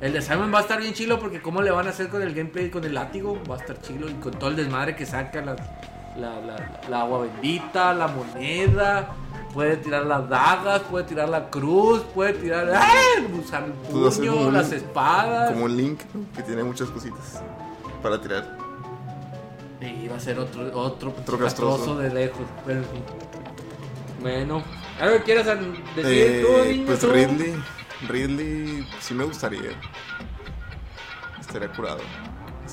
[0.00, 2.22] El de Simon va a estar bien chilo porque cómo le van a hacer con
[2.22, 5.04] el gameplay con el látigo, va a estar chilo y con todo el desmadre que
[5.04, 5.56] saca la,
[6.16, 9.10] la, la- la agua bendita, la moneda,
[9.52, 12.86] puede tirar las dagas, puede tirar la cruz, puede tirar ¡ah!
[13.38, 15.50] usar el puño, las espadas.
[15.52, 16.00] Como un Link,
[16.36, 17.42] que tiene muchas cositas
[18.02, 18.56] para tirar.
[19.80, 22.46] Y va a ser otro, otro, Otro castroso de lejos.
[22.66, 22.82] Pero.
[24.20, 24.62] Bueno,
[25.00, 26.86] ¿algo que quieras decir Eh, tú, niño?
[26.86, 27.10] pues tú?
[27.10, 27.54] Ridley,
[28.08, 29.70] Ridley sí me gustaría.
[31.40, 32.00] Estaría curado.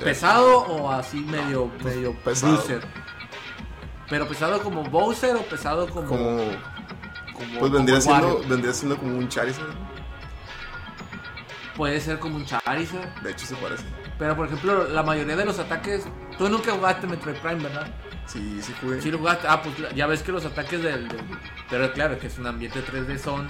[0.03, 2.55] ¿Pesado o así medio, medio pesado.
[2.57, 2.81] Bowser?
[4.09, 6.07] ¿Pero pesado como Bowser o pesado como.
[6.07, 6.37] Como,
[7.33, 9.73] como- pues vendría como siendo, vendría siendo como un Charizard.
[11.75, 13.21] Puede ser como un Charizard.
[13.21, 13.83] De hecho se parece.
[14.19, 16.07] Pero por ejemplo, la mayoría de los ataques.
[16.37, 17.87] Tú nunca jugaste Metroid Prime, ¿verdad?
[18.25, 19.01] Sí, sí jugué.
[19.01, 19.47] Sí lo jugaste.
[19.47, 21.19] Ah, pues ya ves que los ataques del, del-
[21.69, 23.47] Pero claro, que es un ambiente 3D son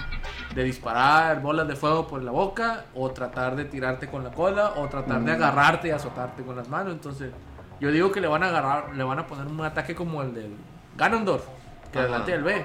[0.54, 4.74] de disparar bolas de fuego por la boca, o tratar de tirarte con la cola,
[4.76, 6.92] o tratar de agarrarte y azotarte con las manos.
[6.92, 7.32] Entonces,
[7.80, 10.34] yo digo que le van a agarrar, le van a poner un ataque como el
[10.34, 10.54] del
[10.96, 11.44] Ganondorf,
[11.92, 12.08] que Ajá.
[12.08, 12.64] adelante del B.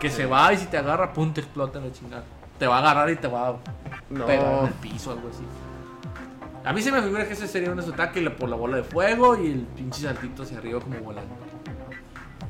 [0.00, 2.24] Que se va y si te agarra, pum, te explota la chingada.
[2.58, 3.54] Te va a agarrar y te va a
[4.10, 4.26] No.
[4.26, 5.44] pegar en el piso, algo así.
[6.64, 9.36] A mí se me figura que ese sería un ataque por la bola de fuego
[9.36, 11.34] y el pinche saltito hacia arriba como volando.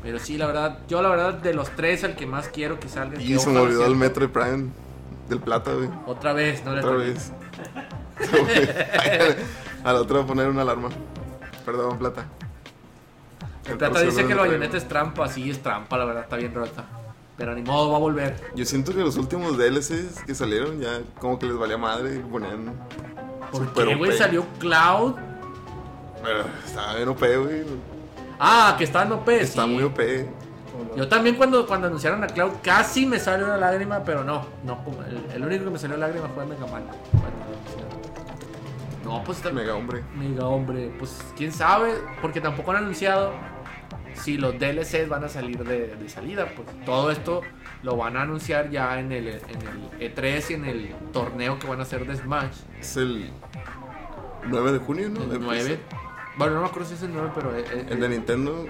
[0.02, 2.88] Pero sí, la verdad, yo la verdad de los tres el que más quiero que
[2.88, 3.20] salga.
[3.20, 4.70] Y se me olvidó el Metroid Prime
[5.28, 5.88] del plata, güey.
[6.06, 7.32] Otra vez, no le Otra vez.
[9.84, 10.90] A la otra voy a poner una alarma.
[11.64, 12.26] Perdón, plata.
[13.68, 16.54] El plata dice que el bayoneta es trampa, sí es trampa, la verdad está bien
[16.54, 16.84] rota.
[17.36, 18.36] Pero ni modo, va a volver.
[18.54, 22.18] Yo siento que los últimos DLCs que salieron ya como que les valía madre y
[22.18, 22.74] ponían.
[23.53, 24.12] ¿Por super qué, güey?
[24.16, 25.14] Salió Cloud.
[26.22, 27.64] Pero estaba bien OP, güey.
[28.40, 29.28] Ah, que está en OP.
[29.28, 29.68] Está sí.
[29.68, 30.00] muy OP.
[30.96, 34.46] Yo también cuando, cuando anunciaron a Cloud casi me salió una lágrima, pero no.
[34.64, 36.84] no el, el único que me salió lágrima fue Mega Man.
[39.05, 40.03] No, pues está Mega hombre.
[40.16, 43.32] Mega hombre, pues quién sabe, porque tampoco han anunciado
[44.14, 46.46] si los DLCs van a salir de, de salida.
[46.55, 47.42] Pues todo esto
[47.83, 49.41] lo van a anunciar ya en el, en
[50.01, 52.57] el E3 y en el torneo que van a hacer de Smash.
[52.80, 53.30] Es el
[54.47, 55.22] 9 de junio, ¿no?
[55.24, 55.80] El De 9.
[56.37, 57.55] Bueno, no me acuerdo si es el 9, pero.
[57.57, 58.66] El de Nintendo.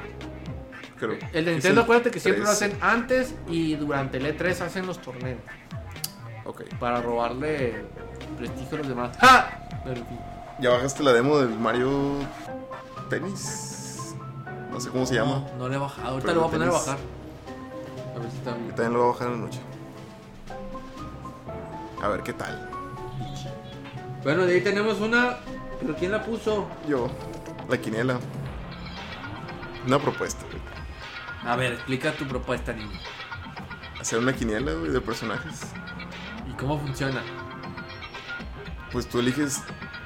[0.99, 1.19] Creo.
[1.33, 2.65] el de Nintendo, acuérdate que siempre lo 13.
[2.67, 5.41] hacen antes y durante el E3 hacen los torneos
[6.45, 6.63] Ok.
[6.79, 7.85] para robarle
[8.39, 9.17] prestigio a los demás.
[9.19, 9.69] ¡Ja!
[9.85, 10.01] Pero.
[10.61, 11.91] ¿Ya bajaste la demo del Mario
[13.11, 14.15] Tennis?
[14.71, 15.45] No sé cómo se llama.
[15.53, 16.09] No, no le he bajado.
[16.09, 16.99] Ahorita lo voy a poner a bajar.
[18.15, 19.61] A ver si está Yo también lo voy a bajar en la noche.
[22.03, 22.69] A ver qué tal.
[24.23, 25.39] Bueno, de ahí tenemos una.
[25.81, 26.69] ¿Pero quién la puso?
[26.89, 27.11] Yo,
[27.69, 28.19] la quiniela.
[29.87, 30.63] Una propuesta, güey.
[31.45, 32.99] A ver, explica tu propuesta, niño.
[34.01, 35.63] Hacer una quiniela, güey, de personajes.
[36.49, 37.21] ¿Y cómo funciona?
[38.93, 39.63] Pues tú eliges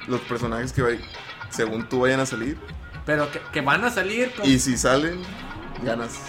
[0.07, 1.01] los personajes que vay-
[1.49, 2.57] según tú vayan a salir.
[3.05, 4.45] Pero que, que van a salir con...
[4.45, 5.21] Y si salen,
[5.83, 6.19] ganas.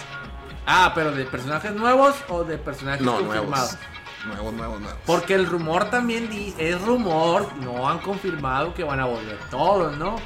[0.65, 3.47] Ah, pero de personajes nuevos o de personajes No, confirmados.
[3.73, 3.77] nuevos.
[4.25, 4.99] Nuevos, nuevos, nuevos.
[5.05, 9.97] Porque el rumor también di- es rumor, no han confirmado que van a volver todos,
[9.97, 10.17] ¿no?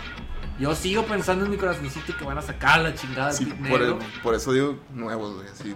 [0.59, 4.35] Yo sigo pensando en mi corazoncito que van a sacar la chingada Sí, por, por
[4.35, 5.75] eso digo nuevos, güey, así.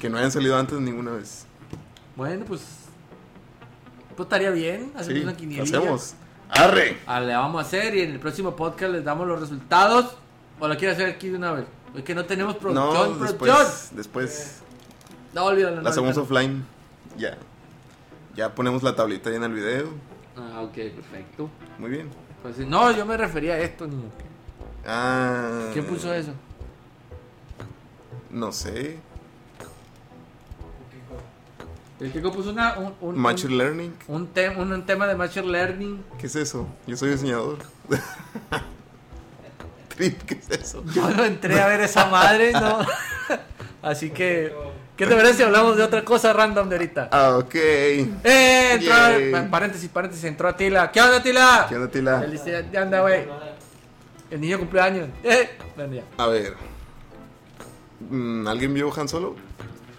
[0.00, 1.46] Que no hayan salido antes ninguna vez.
[2.16, 2.62] Bueno, pues.
[4.16, 4.92] Pues estaría bien.
[4.96, 5.78] Hacemos Sí, una quinielilla.
[5.78, 6.14] hacemos.
[6.50, 6.98] ¡Arre!
[7.06, 10.16] Ah, le vamos a hacer y en el próximo podcast les damos los resultados.
[10.60, 11.64] ¿O lo quiere hacer aquí de una vez?
[11.94, 13.20] Es que no tenemos producción, No, producción.
[13.48, 14.56] después, después
[15.32, 15.76] No, olvídalo.
[15.76, 16.64] no, la hacemos offline.
[17.16, 17.36] Ya.
[18.34, 19.88] Ya ponemos la tablita ahí en el video.
[20.36, 21.48] Ah, ok, perfecto.
[21.78, 22.10] Muy bien.
[22.42, 24.10] Pues, no, yo me refería a esto, niño.
[24.86, 25.68] Ah.
[25.72, 26.32] ¿Quién puso eso?
[28.30, 28.98] No sé.
[32.00, 33.94] El chico puso una, un, un, Machine un, Learning.
[34.08, 34.28] un
[34.58, 36.04] un- un tema de Machine Learning.
[36.18, 36.66] ¿Qué es eso?
[36.88, 37.58] Yo soy diseñador.
[39.96, 40.84] ¿qué es eso?
[40.94, 42.78] Yo no entré a ver esa madre, ¿no?
[43.82, 44.54] Así que,
[44.96, 47.08] ¿qué te parece si hablamos de otra cosa random de ahorita?
[47.12, 47.54] Ah, ok.
[47.54, 48.72] ¡Eh!
[48.74, 50.90] Entró, paréntesis, paréntesis, entró Atila.
[50.90, 51.66] ¿Qué onda, Atila?
[51.68, 52.20] ¿Qué onda, Tila?
[52.20, 53.24] Felicidades, ¿qué onda, güey?
[54.30, 55.08] El niño cumpleaños.
[55.22, 55.50] ¡Eh!
[55.76, 56.02] Bueno, ya.
[56.16, 56.54] A ver.
[58.10, 59.36] Mm, ¿Alguien vio Han Solo?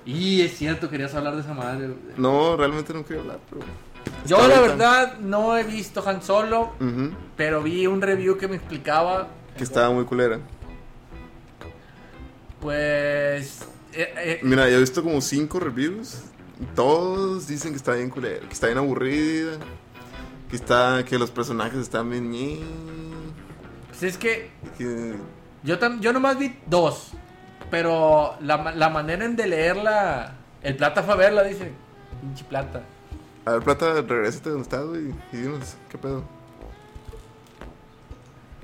[0.06, 1.90] Y es cierto, querías hablar de esa madre.
[2.18, 3.62] No, realmente no quería hablar, pero.
[4.26, 6.74] Yo, la verdad, no he visto Han Solo,
[7.36, 9.28] pero vi un review que me explicaba,
[9.58, 10.40] Que estaba muy culera.
[12.62, 13.62] pues.
[13.94, 16.22] eh, eh, Mira, yo he visto como cinco reviews.
[16.60, 19.58] Y todos dicen que está bien culera, que está bien aburrida.
[20.50, 21.04] Que está.
[21.06, 22.62] que los personajes están bien.
[23.90, 25.16] pues es que Que,
[25.64, 27.12] yo, tam- yo nomás vi dos,
[27.72, 31.72] pero la, la manera en de leerla, el plata fue a verla, dice.
[32.22, 32.84] Pinche plata.
[33.46, 35.14] A ver, Plata, regrésate donde estás, güey.
[35.32, 36.24] Y dinos, ¿qué pedo?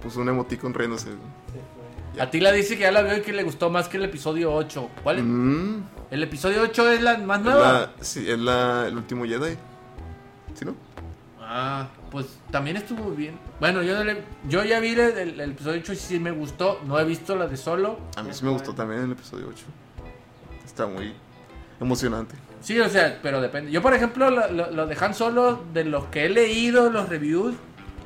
[0.01, 1.09] Puso un emoticon riéndose.
[2.15, 2.23] Ya.
[2.23, 4.89] Atila dice que ya la vio y que le gustó más que el episodio 8.
[5.03, 5.23] ¿Cuál es?
[5.23, 5.81] Mm,
[6.11, 7.71] ¿El episodio 8 es la más nueva?
[7.73, 9.55] la, sí, es la, el último Jedi.
[10.55, 10.75] ¿Sí, no?
[11.39, 13.37] Ah, pues también estuvo bien.
[13.59, 16.79] Bueno, yo, le- yo ya vi el, el- el episodio 8 y sí me gustó.
[16.85, 17.97] No he visto la de solo.
[18.17, 19.63] A mí sí me gustó también el episodio 8.
[20.65, 21.13] Está muy
[21.79, 22.35] emocionante.
[22.61, 23.71] Sí, o sea, pero depende.
[23.71, 27.09] Yo, por ejemplo, lo, lo- lo de Han Solo, de los que he leído, los
[27.09, 27.55] reviews,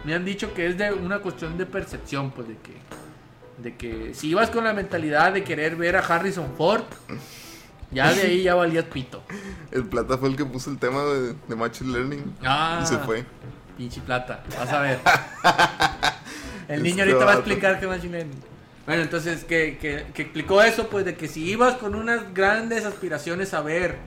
[0.06, 2.74] me han dicho que es de una cuestión de percepción, pues de que,
[3.58, 6.84] de que si ibas con la mentalidad de querer ver a Harrison Ford,
[7.92, 9.24] ya de ahí ya valías pito.
[9.72, 12.36] El Plata fue el que puso el tema de, de Machine Learning.
[12.44, 13.26] Ah, Y se fue.
[13.78, 15.00] Pinche plata, vas a ver.
[16.68, 18.40] El niño ahorita va a explicar qué Machine Learning.
[18.86, 22.86] Bueno, entonces, que, que, que explicó eso, pues de que si ibas con unas grandes
[22.86, 23.98] aspiraciones a ver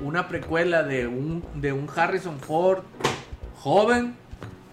[0.00, 2.82] una precuela de un, de un Harrison Ford
[3.56, 4.14] joven,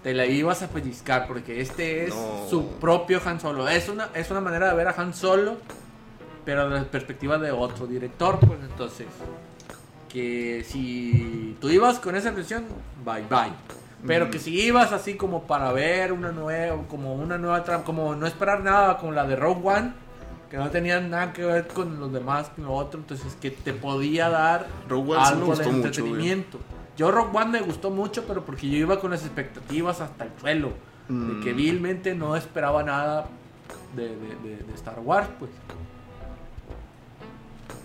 [0.04, 2.46] te la ibas a pellizcar, porque este es No.
[2.50, 3.68] su propio Han Solo.
[3.70, 5.58] Es una, es una manera de ver a Han Solo,
[6.46, 9.08] pero desde la perspectiva de otro director, pues entonces,
[10.10, 12.66] que si tú ibas con esa impresión,
[13.04, 13.54] bye bye.
[14.06, 18.14] Pero que si ibas así como para ver una nueva, como una nueva trama, como
[18.16, 19.94] no esperar nada con la de Rogue One,
[20.52, 23.72] que no tenían nada que ver con los demás, con lo otro, entonces que te
[23.72, 26.60] podía dar Rogue One sí me algo gustó de mucho, entretenimiento.
[26.98, 30.32] Yo Rogue One me gustó mucho, pero porque yo iba con las expectativas hasta el
[30.40, 30.70] suelo,
[31.10, 31.58] de que Mm.
[31.58, 33.28] vilmente no esperaba nada
[33.96, 35.52] de, de- de- de Star Wars, pues.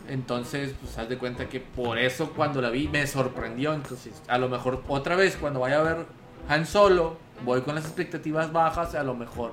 [0.09, 3.75] Entonces, pues haz de cuenta que por eso cuando la vi me sorprendió.
[3.75, 6.07] Entonces, a lo mejor otra vez cuando vaya a ver
[6.49, 9.53] Han Solo, voy con las expectativas bajas, a lo mejor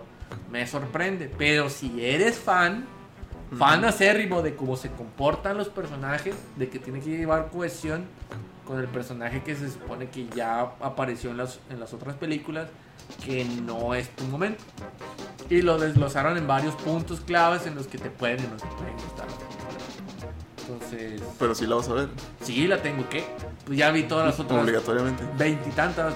[0.50, 1.30] me sorprende.
[1.38, 2.86] Pero si eres fan,
[3.58, 8.06] fan acérrimo de cómo se comportan los personajes, de que tiene que llevar cohesión
[8.66, 12.68] con el personaje que se supone que ya apareció en las, en las otras películas,
[13.24, 14.64] que no es tu momento.
[15.50, 18.66] Y lo desglosaron en varios puntos claves en los que te pueden y no te
[18.68, 19.28] pueden gustar.
[20.68, 22.10] Entonces, Pero sí la vas a ver.
[22.42, 23.24] sí, la tengo que.
[23.66, 25.24] Pues ya vi todas las otras Obligatoriamente.
[25.38, 26.14] veintitantas,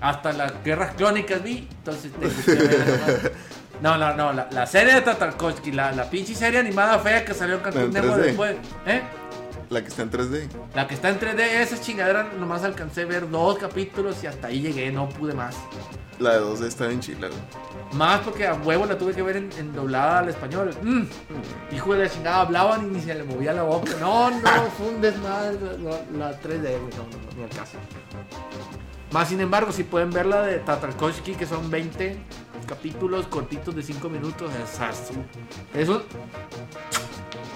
[0.00, 1.68] hasta las guerras clónicas vi.
[1.78, 3.32] Entonces tengo que ver.
[3.80, 7.32] No, no, no, la, la serie de Tatarkovsky, la, la pinche serie animada fea que
[7.32, 8.24] salió en Cartoon ¿En Network 3D?
[8.24, 8.56] después.
[8.86, 9.02] ¿Eh?
[9.70, 10.48] La que está en 3D.
[10.74, 14.48] La que está en 3D, esa chingadera nomás alcancé a ver dos capítulos y hasta
[14.48, 15.56] ahí llegué, no pude más.
[16.18, 17.28] La de 2D está en chila.
[17.92, 20.70] Más porque a huevo la tuve que ver en, en doblada al español.
[20.82, 21.74] Mm.
[21.74, 23.92] Hijo de la chingada, hablaban y ni se le movía la boca.
[24.00, 26.94] No, no, fue un desmadre la, la 3D, güey.
[26.96, 27.76] No, no, ni al caso.
[29.12, 32.16] Más sin embargo, si pueden ver la de Tatarkovsky, que son 20
[32.66, 34.80] capítulos cortitos de 5 minutos, es
[35.74, 36.02] es un.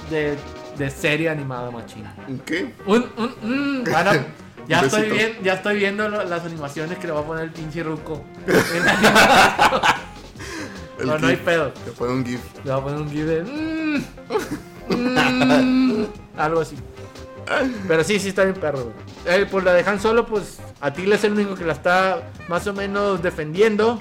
[0.09, 0.37] de,
[0.79, 2.15] de serie animada machina.
[2.47, 2.73] ¿Qué?
[2.87, 3.85] Un, un, un.
[3.85, 4.11] Bueno,
[4.69, 7.45] ya, Un estoy bien, ya estoy viendo lo- las animaciones que le va a poner
[7.45, 8.23] el pinche Ruco.
[10.99, 11.73] El no, no hay pedo.
[11.73, 12.41] Te pone un GIF.
[12.65, 13.43] Le va a poner un GIF de.
[14.89, 16.07] mm, mm,
[16.37, 16.77] algo así.
[17.89, 18.93] Pero sí, sí está bien perro.
[19.27, 22.73] Eh, pues la dejan solo, pues Atila es el único que la está más o
[22.73, 24.01] menos defendiendo.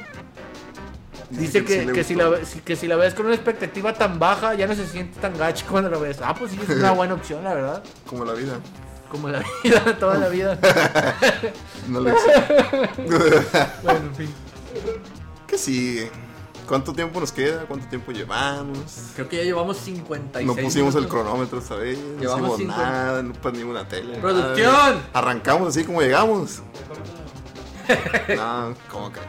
[1.32, 2.30] Dice que, sí que si la,
[2.66, 5.66] que si la ves con una expectativa tan baja, ya no se siente tan gacho
[5.70, 6.18] cuando la ves.
[6.22, 7.84] Ah, pues sí, es una buena opción, la verdad.
[8.06, 8.60] Como la vida.
[9.10, 10.58] Como la vida, toda la vida.
[11.88, 12.90] No exige.
[13.84, 14.34] Bueno, en fin.
[15.48, 16.12] ¿Qué sigue?
[16.68, 17.66] ¿Cuánto tiempo nos queda?
[17.66, 19.10] ¿Cuánto tiempo llevamos?
[19.16, 21.98] Creo que ya llevamos 56 No pusimos el cronómetro esta vez.
[21.98, 24.18] No Llevamos hicimos nada, no prendimos una tele.
[24.20, 24.72] ¡Producción!
[24.72, 25.10] nada.
[25.12, 26.62] Arrancamos así como llegamos.
[28.38, 29.20] no, ¿cómo que?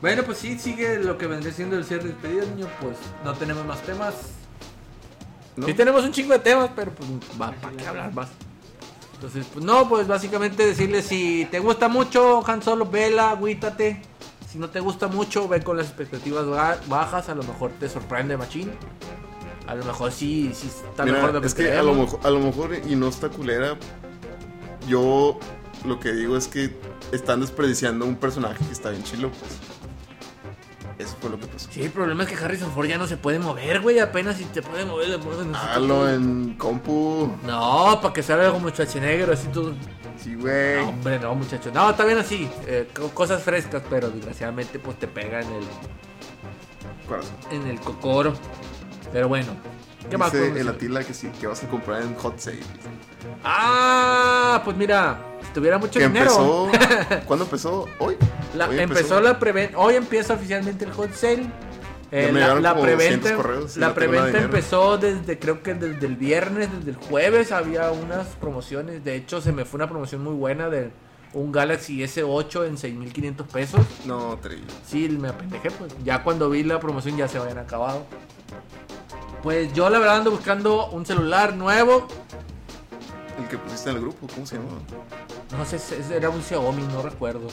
[0.00, 2.68] Bueno, pues sí, sigue lo que vendría siendo el cierre de despedida, niño.
[2.80, 4.14] Pues no tenemos más temas.
[5.56, 5.66] ¿No?
[5.66, 7.08] Sí tenemos un chingo de temas, pero pues
[7.40, 8.28] va, ¿para qué hablar más?
[9.14, 14.00] Entonces, pues no, pues básicamente decirle si te gusta mucho Han Solo, vela, agüítate.
[14.48, 17.88] Si no te gusta mucho, ve con las expectativas ba- bajas, a lo mejor te
[17.88, 18.70] sorprende Machín.
[19.66, 21.92] A lo mejor sí, sí está Mira, mejor de lo es que que a lo,
[21.92, 23.76] mejor, a lo mejor, y no está culera,
[24.86, 25.38] yo
[25.84, 26.74] lo que digo es que
[27.12, 29.52] están desperdiciando un personaje que está bien chilo, pues.
[30.98, 31.68] Eso fue lo que pasó.
[31.70, 34.00] Sí, el problema es que Harrison Ford ya no se puede mover, güey.
[34.00, 37.30] Apenas si te puede mover, le pones en Hágalo en compu.
[37.46, 39.74] No, para que salga como Schwarzenegger, así tú.
[40.22, 40.76] Sí, güey.
[40.82, 41.70] No, hombre, no, muchacho.
[41.72, 42.50] No, está bien así.
[42.66, 45.64] eh, co- cosas frescas, pero desgraciadamente pues te pega en el,
[47.08, 47.36] Corazón.
[47.52, 48.34] en el cocoro.
[49.12, 49.52] Pero bueno.
[50.10, 50.32] ¿Qué más?
[50.32, 50.68] Dice podemos el?
[50.74, 52.58] Atila que sí, que vas a comprar en Hot Sale.
[53.44, 55.18] Ah, pues mira,
[55.58, 56.70] tuviera mucho Que dinero.
[56.72, 57.20] empezó.
[57.26, 57.86] ¿Cuándo empezó?
[57.98, 58.16] ¿Hoy?
[58.54, 59.78] La- Hoy empezó, la preventa.
[59.78, 61.50] Hoy empieza oficialmente el hot sale.
[62.10, 64.44] Eh, la, preventa, 200 correos y la no tengo nada de preventa dinero.
[64.46, 69.04] empezó desde, creo que desde el viernes, desde el jueves había unas promociones.
[69.04, 70.90] De hecho, se me fue una promoción muy buena de
[71.34, 73.80] un Galaxy S8 en 6.500 pesos.
[74.06, 74.64] No, Tri.
[74.86, 75.92] Sí, me apendejé, pues.
[76.02, 78.06] Ya cuando vi la promoción ya se habían acabado.
[79.42, 82.08] Pues yo la verdad ando buscando un celular nuevo.
[83.38, 84.68] El que pusiste en el grupo, ¿cómo se llama?
[85.56, 85.78] No sé,
[86.14, 87.48] era un Xiaomi, no recuerdo.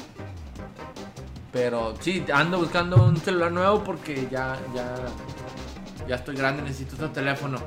[1.51, 4.95] Pero sí, ando buscando un celular nuevo porque ya, ya,
[6.07, 7.59] ya estoy grande, necesito otro teléfono.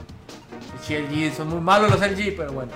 [0.88, 2.72] Y LG, son muy malos los LG, pero bueno.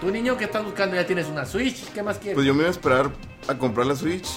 [0.00, 2.34] Tú niño que estás buscando ya tienes una Switch, ¿qué más quieres?
[2.34, 3.10] Pues yo me iba a esperar
[3.48, 4.28] a comprar la Switch,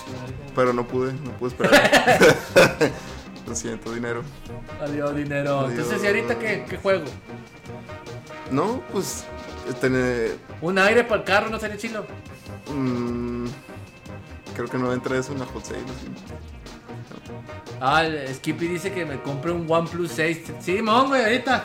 [0.55, 1.81] pero no pude, no pude esperar.
[3.47, 4.23] Lo siento, dinero.
[4.81, 5.59] Adiós dinero.
[5.59, 5.71] Adiós.
[5.71, 7.05] Entonces, ¿y ahorita qué, qué juego?
[8.51, 9.25] No, pues.
[10.61, 12.05] ¿Un aire para el carro no sería chilo?
[12.73, 13.45] mm,
[14.55, 15.79] creo que no entra eso en la Hot Sale.
[17.81, 18.03] Ah,
[18.33, 20.51] Skippy dice que me compre un OnePlus 6.
[20.59, 21.63] Simón, güey, ahorita.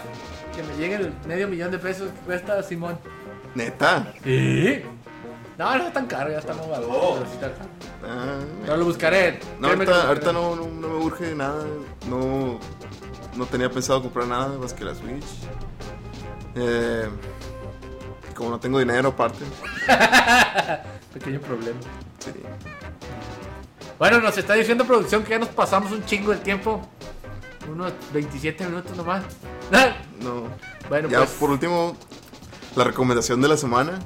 [0.54, 2.98] Que me llegue el medio millón de pesos que cuesta Simón.
[3.54, 4.12] Neta.
[4.24, 4.82] ¿Sí?
[5.58, 6.88] No, no es tan caro, ya está muy barato.
[6.88, 7.68] pero sí está caro.
[8.02, 9.40] Ah, Pero lo buscaré.
[9.58, 11.64] no, ahorita, ahorita no, no me urge nada.
[12.08, 12.58] No,
[13.36, 15.24] no tenía pensado comprar nada más que la Switch.
[16.56, 17.08] Eh,
[18.40, 19.44] como no tengo dinero aparte.
[21.12, 21.78] Pequeño problema.
[22.18, 22.32] Sí.
[23.98, 26.80] Bueno, nos está diciendo producción que ya nos pasamos un chingo de tiempo.
[27.70, 29.24] Unos 27 minutos nomás.
[30.20, 30.48] No.
[30.90, 31.30] bueno, ya pues.
[31.30, 31.96] por último,
[32.76, 33.98] la recomendación de la semana.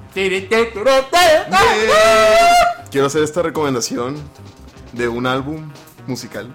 [2.91, 4.17] Quiero hacer esta recomendación
[4.93, 5.71] de un álbum
[6.07, 6.53] musical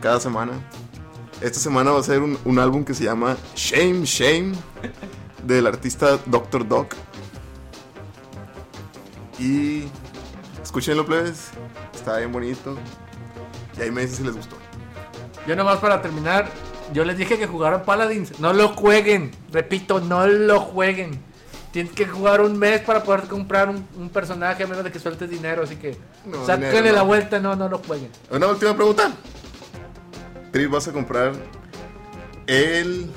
[0.00, 0.52] cada semana.
[1.40, 4.52] Esta semana va a ser un, un álbum que se llama Shame Shame
[5.42, 6.66] del artista Dr.
[6.66, 6.94] Doc.
[9.38, 9.84] Y
[10.62, 11.50] escúchenlo, plebes.
[11.94, 12.76] Está bien bonito.
[13.78, 14.56] Y ahí me dicen si les gustó.
[15.46, 16.48] Yo nomás para terminar,
[16.92, 18.38] yo les dije que jugaran Paladins.
[18.38, 19.32] No lo jueguen.
[19.50, 21.20] Repito, no lo jueguen.
[21.72, 24.98] Tienes que jugar un mes para poder comprar un, un personaje a menos de que
[24.98, 25.62] sueltes dinero.
[25.64, 27.06] Así que No, sáquenle dinero, la no.
[27.06, 27.40] vuelta.
[27.40, 28.10] No, no lo jueguen.
[28.30, 29.10] Una última pregunta.
[30.52, 31.32] Tris, ¿vas a comprar
[32.46, 33.10] el,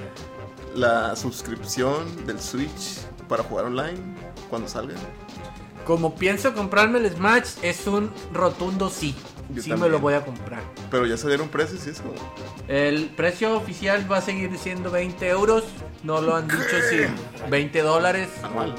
[0.76, 4.00] la suscripción del Switch para jugar online
[4.50, 4.96] cuando salga?
[5.86, 9.16] Como pienso comprarme el Smash, es un rotundo sí.
[9.50, 10.64] Yo sí me lo voy a comprar.
[10.90, 12.16] Pero ya salieron precios y es como...
[12.68, 15.64] El precio oficial va a seguir siendo 20 euros.
[16.04, 17.02] no lo han dicho si
[17.50, 18.30] 20 dólares.
[18.44, 18.74] Anual.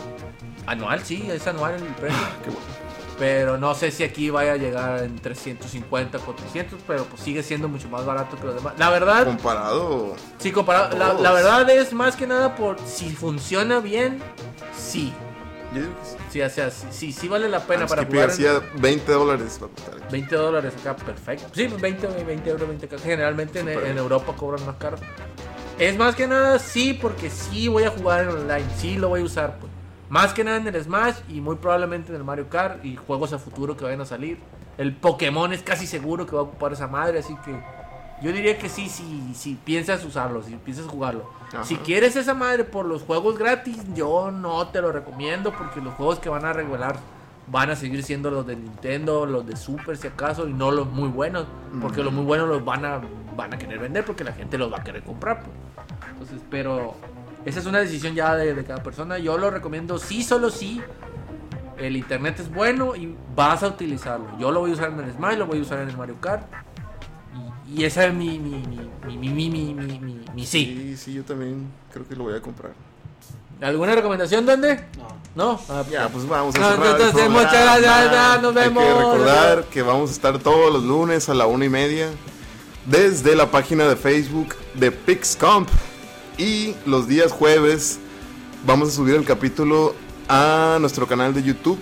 [0.66, 2.18] Anual, sí, es anual el precio.
[2.42, 2.86] Qué bueno.
[3.19, 7.67] Pero no sé si aquí vaya a llegar en 350, 400, pero pues sigue siendo
[7.67, 8.75] mucho más barato que los demás.
[8.79, 10.14] La verdad, Comparado.
[10.39, 14.21] sí, comparado, la, la verdad es más que nada por si funciona bien,
[14.77, 15.14] sí.
[15.73, 15.81] Que
[16.31, 16.41] sí.
[16.43, 18.29] O sea, sí, sí, sí vale la pena Ah, para Skippy jugar.
[18.29, 19.95] García, 20 dólares va a costar.
[19.95, 20.05] aquí.
[20.12, 21.47] 20 dólares acá, perfecto.
[21.55, 22.97] Sí, 20, 20 euros, 20 acá.
[22.99, 24.97] Generalmente en, en Europa cobran más caro.
[25.79, 29.21] Es más que nada sí, porque sí voy a jugar en online, sí lo voy
[29.23, 29.59] a usar.
[29.59, 29.73] Pues.
[30.09, 33.33] Más que nada en el Smash y muy probablemente en el Mario Kart y juegos
[33.33, 34.39] a futuro que vayan a salir.
[34.79, 37.59] El Pokémon es casi seguro que va a ocupar esa madre, así que
[38.23, 41.31] yo diría que sí, sí, si piensas usarlo, si piensas jugarlo.
[41.49, 41.65] Ajá.
[41.65, 45.95] Si quieres esa madre por los juegos gratis, yo no te lo recomiendo porque los
[45.95, 46.97] juegos que van a revelar
[47.49, 50.89] van a seguir siendo los de Nintendo, los de Super si acaso, y no los
[50.89, 51.47] muy buenos,
[51.81, 53.01] porque los muy buenos los van a,
[53.37, 55.43] van a querer vender porque la gente los va a querer comprar.
[55.43, 55.55] pues.
[56.11, 56.95] Entonces, pero
[57.47, 59.18] esa es una decisión ya de, de cada persona.
[59.18, 60.82] Yo lo recomiendo sí, solo sí.
[61.78, 64.26] El internet es bueno y vas a utilizarlo.
[64.38, 66.16] Yo lo voy a usar en el Smash, lo voy a usar en el Mario
[66.20, 66.42] Kart.
[67.68, 68.62] Y, y esa es mi, mi,
[69.07, 70.64] mi, mi, mi, mi, mi, mi- mi sí.
[70.64, 72.72] Sí, sí, yo también creo que lo voy a comprar.
[73.61, 74.84] ¿Alguna recomendación, dónde?
[75.34, 75.55] No.
[75.55, 75.61] No.
[75.68, 77.38] Ah, Ya, pues vamos a No, cerrar el entonces, programa.
[77.42, 78.82] muchas gracias, ya, nos Hay vemos.
[78.84, 82.09] que recordar que vamos a estar todos los lunes a la una y media
[82.86, 85.68] desde la página de Facebook de PixComp
[86.39, 87.99] y los días jueves
[88.66, 89.95] vamos a subir el capítulo
[90.28, 91.78] a nuestro canal de YouTube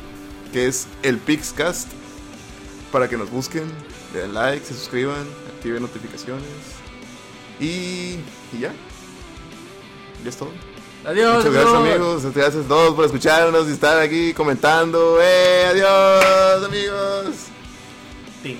[0.52, 1.88] que es el Pixcast
[2.92, 3.64] para que nos busquen,
[4.12, 5.26] le den like, se suscriban,
[5.56, 6.44] activen notificaciones
[7.58, 8.18] y,
[8.52, 8.72] y ya.
[10.22, 10.50] Ya es todo.
[11.04, 11.36] Adiós.
[11.38, 15.18] Muchas gracias amigos, muchas gracias a todos por escucharnos y estar aquí comentando.
[15.20, 15.66] ¡Eh!
[15.70, 17.34] ¡Adiós amigos!
[18.42, 18.58] Sí.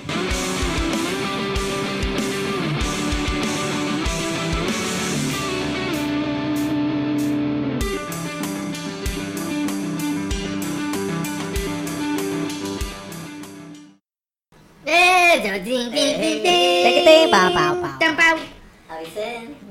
[17.31, 17.97] Pa.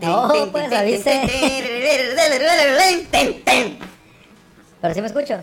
[0.01, 1.23] No, pues avise.
[4.81, 5.41] Pero sí me escucho.